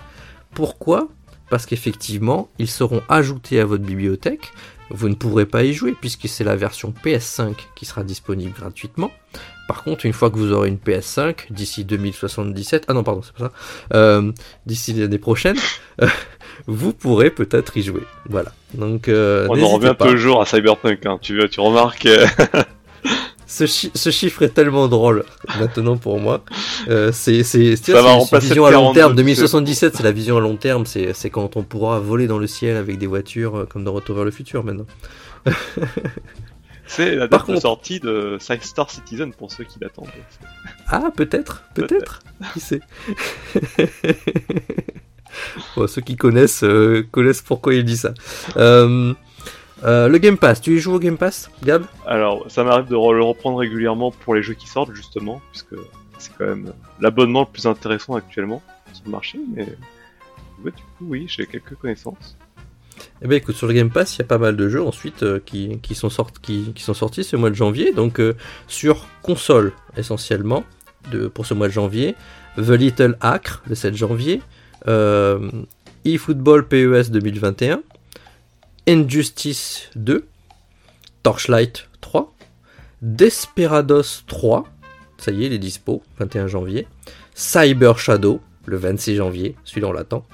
[0.56, 1.08] Pourquoi?
[1.50, 4.52] Parce qu'effectivement, ils seront ajoutés à votre bibliothèque.
[4.91, 9.12] Vous ne pourrez pas y jouer puisque c'est la version PS5 qui sera disponible gratuitement.
[9.68, 13.34] Par contre, une fois que vous aurez une PS5, d'ici 2077, ah non, pardon, c'est
[13.34, 13.52] pas ça,
[13.93, 14.32] euh,
[14.66, 15.58] d'ici l'année prochaine,
[16.02, 16.08] euh,
[16.66, 18.02] vous pourrez peut-être y jouer.
[18.28, 18.52] Voilà.
[18.74, 20.08] Donc, euh, On en revient pas.
[20.10, 21.20] toujours à Cyberpunk, hein.
[21.22, 22.08] tu, tu remarques.
[23.52, 25.26] Ce, chi- ce chiffre est tellement drôle
[25.60, 26.43] maintenant pour moi.
[26.88, 27.41] Euh, c'est
[28.00, 29.12] remplacer vision à long 42, terme.
[29.14, 29.24] tu sais.
[29.24, 30.86] 2077, c'est la vision à long terme.
[30.86, 34.16] C'est quand on pourra voler dans le ciel avec des voitures euh, comme dans Retour
[34.18, 34.86] vers le futur maintenant.
[36.86, 40.10] C'est la date de contre- sortie de Star Citizen pour ceux qui l'attendent.
[40.88, 42.20] Ah, peut-être, peut-être.
[42.54, 42.82] Qui sait?
[45.76, 48.14] Bon, Ceux qui connaissent euh, connaissent pourquoi il dit ça.
[48.58, 49.14] Euh,
[49.84, 51.84] euh, le Game Pass, tu y joues au Game Pass, Gab?
[52.06, 55.76] Alors, ça m'arrive de le reprendre régulièrement pour les jeux qui sortent, justement, puisque
[56.18, 58.62] c'est quand même l'abonnement le plus intéressant actuellement
[58.94, 59.64] sur le marché, mais
[60.64, 62.38] ouais, du coup, oui, j'ai quelques connaissances.
[63.22, 65.24] Eh ben écoute, sur le Game Pass, il y a pas mal de jeux ensuite
[65.24, 67.94] euh, qui, qui, sont sorti- qui, qui sont sortis ce mois de janvier.
[67.94, 68.36] Donc euh,
[68.68, 70.66] sur console essentiellement,
[71.12, 72.16] de, pour ce mois de janvier,
[72.58, 74.42] The Little Acre le 7 janvier,
[76.06, 77.82] eFootball PES 2021,
[78.90, 80.26] Injustice 2,
[81.22, 82.34] Torchlight 3,
[83.04, 84.66] Desperados 3,
[85.20, 86.88] ça y est, il est dispo, 21 janvier,
[87.36, 90.26] Cyber Shadow le 26 janvier, celui-là on l'attend,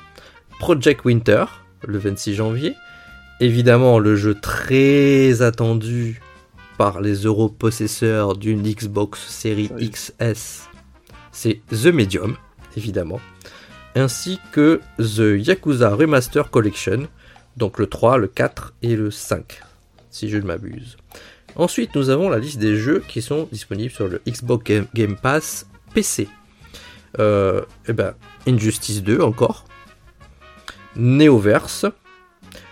[0.57, 1.43] Project Winter
[1.85, 2.75] le 26 janvier.
[3.41, 6.21] Évidemment, le jeu très attendu
[6.77, 9.91] par les europossesseurs d'une Xbox Series Oui.
[9.91, 10.69] XS,
[11.33, 12.37] c'est The Medium,
[12.77, 13.19] évidemment,
[13.95, 17.09] ainsi que The Yakuza Remaster Collection,
[17.57, 19.61] donc le 3, le 4 et le 5,
[20.09, 20.97] si je ne m'abuse.
[21.55, 25.67] Ensuite, nous avons la liste des jeux qui sont disponibles sur le Xbox Game, Pass
[25.93, 26.27] PC.
[27.19, 28.13] Euh, eh ben,
[28.45, 29.63] Injustice 2 encore,
[30.97, 31.85] Neoverse,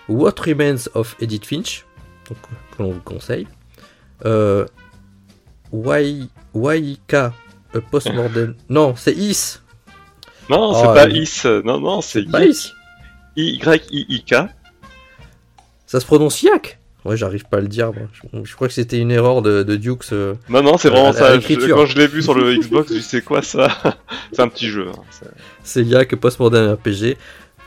[0.10, 1.86] What Remains of Edith Finch,
[2.28, 2.38] donc,
[2.76, 3.48] que l'on vous conseille,
[4.26, 4.66] euh,
[5.74, 7.30] A
[7.90, 8.56] Postmodern.
[8.70, 9.60] non, c'est Is.
[10.50, 11.22] Non, Oh, c'est pas oui.
[11.22, 12.44] Is, non, non, c'est Pas.
[13.36, 14.34] Y-I-I-K.
[15.94, 16.80] Ça se prononce Yak?
[17.06, 17.94] Ouais, j'arrive pas à le dire.
[17.94, 18.08] moi.
[18.14, 20.12] Je, je crois que c'était une erreur de, de Dukes.
[20.12, 20.34] euh.
[20.50, 21.40] Non, non, c'est vraiment à ça.
[21.40, 23.68] Je- Quand je l'ai vu sur le Xbox, je c'est quoi ça?
[24.32, 24.88] C'est un petit jeu.
[24.90, 25.30] hein, c'est-
[25.64, 27.16] C'est Yak Postmodern RPG.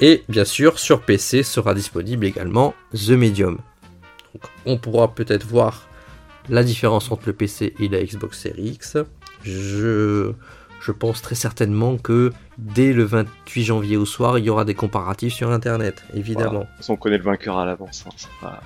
[0.01, 3.59] Et bien sûr, sur PC sera disponible également The Medium.
[4.35, 5.87] Donc, on pourra peut-être voir
[6.49, 8.97] la différence entre le PC et la Xbox Series X.
[9.45, 10.33] Je,
[10.87, 14.74] je pense très certainement que dès le 28 janvier au soir, il y aura des
[14.74, 16.51] comparatifs sur Internet, évidemment.
[16.51, 16.61] Voilà.
[16.61, 18.05] De toute façon, on connaît le vainqueur à l'avance.
[18.07, 18.11] hein,
[18.41, 18.61] pas-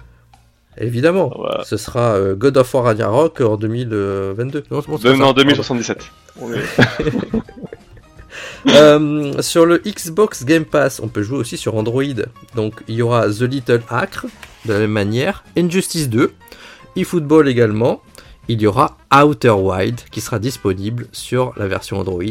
[0.78, 1.32] Évidemment.
[1.34, 1.64] Voilà.
[1.64, 4.64] Ce sera euh, God of War Ragnarok en 2022.
[4.70, 6.04] Non, bon, De- non, 2077.
[6.40, 6.58] On est-
[8.68, 12.04] Euh, sur le Xbox Game Pass, on peut jouer aussi sur Android.
[12.54, 14.26] Donc il y aura The Little Acre
[14.66, 16.32] de la même manière, Injustice 2,
[16.96, 18.02] eFootball également.
[18.48, 22.22] Il y aura Outer Wild qui sera disponible sur la version Android,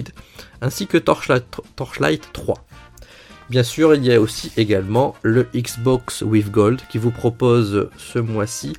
[0.61, 1.45] ainsi que Torchlight,
[1.75, 2.55] Torchlight 3.
[3.49, 8.19] Bien sûr, il y a aussi également le Xbox with Gold qui vous propose ce
[8.19, 8.75] mois-ci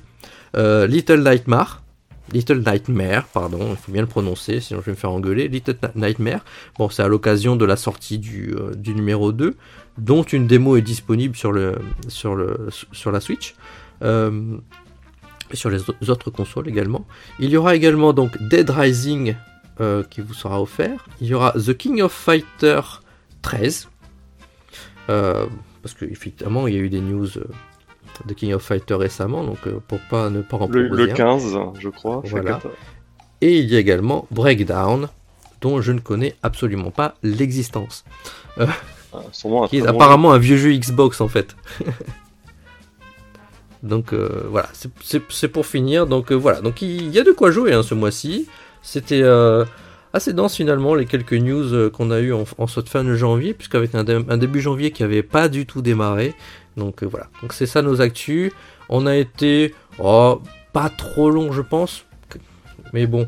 [0.55, 1.81] euh, Little Nightmare.
[2.31, 5.49] Little Nightmare, pardon, il faut bien le prononcer, sinon je vais me faire engueuler.
[5.49, 6.45] Little Nightmare,
[6.77, 9.57] Bon, c'est à l'occasion de la sortie du, euh, numéro 2,
[9.97, 11.53] dont une démo est disponible sur,
[12.07, 13.55] sur la Switch,
[14.03, 14.57] euh,
[15.51, 17.05] et sur les au- autres consoles également.
[17.39, 19.35] Il y aura également donc Dead Rising
[19.79, 21.05] euh, qui vous sera offert.
[21.21, 22.79] Il y aura The King of Fighter
[23.41, 23.89] 13,
[25.09, 25.45] euh,
[25.81, 27.43] parce qu'effectivement il y a eu des news euh,
[28.25, 31.11] de King of Fighter récemment, donc euh, pour pas ne pas en le, proposer le
[31.11, 31.15] un.
[31.15, 32.21] 15, je crois.
[32.25, 32.51] Voilà.
[32.53, 32.73] 14.
[33.41, 35.07] Et il y a également Breakdown,
[35.61, 38.03] dont je ne connais absolument pas l'existence.
[38.59, 38.67] Ah,
[39.69, 41.55] Qui est apparemment un vieux jeu Xbox en fait.
[43.83, 44.69] donc euh, voilà,
[45.29, 46.07] c'est- pour finir.
[46.07, 48.47] Donc euh, voilà, donc il y a de quoi jouer hein, ce mois-ci.
[48.81, 49.65] C'était euh,
[50.13, 53.53] assez dense finalement les quelques news qu'on a eu en, en cette fin de janvier,
[53.53, 56.33] puisqu'avec un, dé- un début janvier qui avait pas du tout démarré.
[56.77, 58.51] Donc voilà, donc c'est ça nos actus.
[58.89, 60.41] On a été oh,
[60.73, 62.05] pas trop long je pense,
[62.93, 63.27] mais bon.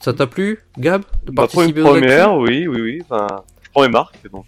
[0.00, 3.02] Ça t'a plu, Gab, de Bah, pour une participer aux première, oui, oui, oui.
[3.10, 4.46] Enfin, je prends mes marques, donc.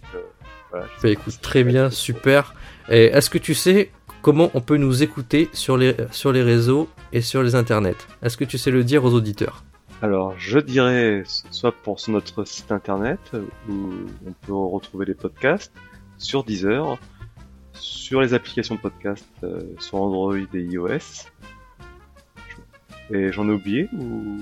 [0.72, 2.54] Bah, écoute, très bien, super.
[2.88, 3.90] Et est-ce que tu sais
[4.22, 8.06] comment on peut nous écouter sur les, sur les réseaux et sur les internets.
[8.22, 9.64] Est-ce que tu sais le dire aux auditeurs?
[10.02, 13.20] Alors, je dirais soit pour notre site internet
[13.68, 13.90] où
[14.26, 15.72] on peut retrouver les podcasts,
[16.16, 16.98] sur Deezer,
[17.74, 21.26] sur les applications de podcast euh, sur Android et iOS.
[23.10, 24.38] Et j'en ai oublié ou?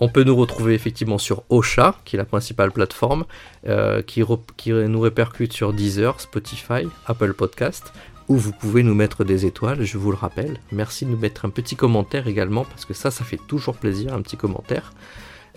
[0.00, 3.24] On peut nous retrouver effectivement sur Ocha, qui est la principale plateforme,
[3.66, 4.22] euh, qui,
[4.56, 7.92] qui, nous répercute sur Deezer, Spotify, Apple Podcast,
[8.28, 10.58] où vous pouvez nous mettre des étoiles, je vous le rappelle.
[10.72, 14.14] Merci de nous mettre un petit commentaire également, parce que ça, ça fait toujours plaisir,
[14.14, 14.92] un petit commentaire.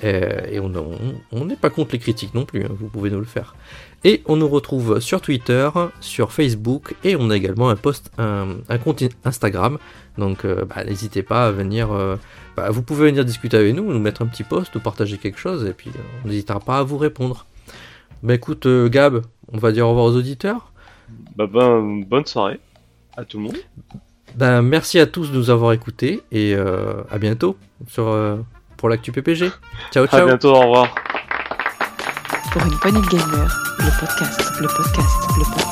[0.04, 3.26] Euh, et on n'est pas contre les critiques non plus, hein, vous pouvez nous le
[3.26, 3.56] faire.
[4.04, 5.70] Et on nous retrouve sur Twitter,
[6.00, 9.78] sur Facebook, et on a également un post, un, compte Instagram.
[10.18, 11.92] Donc euh, bah, n'hésitez pas à venir.
[11.92, 12.16] Euh,
[12.56, 15.40] bah, vous pouvez venir discuter avec nous, nous mettre un petit post, nous partager quelque
[15.40, 15.92] chose, et puis
[16.26, 17.46] on n'hésitera pas à vous répondre.
[18.24, 19.22] Bah écoute, Gab,
[19.52, 20.71] on va dire au revoir aux auditeurs.
[21.36, 22.60] Bah ben, bonne soirée
[23.18, 23.58] à tout le monde.
[24.36, 27.58] Ben, merci à tous de nous avoir écoutés et à bientôt
[27.88, 28.16] sur
[28.78, 29.52] pour l'actu PPG.
[29.92, 30.22] Ciao, ciao.
[30.22, 30.96] À bientôt, au revoir.
[32.52, 35.71] Pour une poignée de gamer, le podcast, le podcast, le podcast.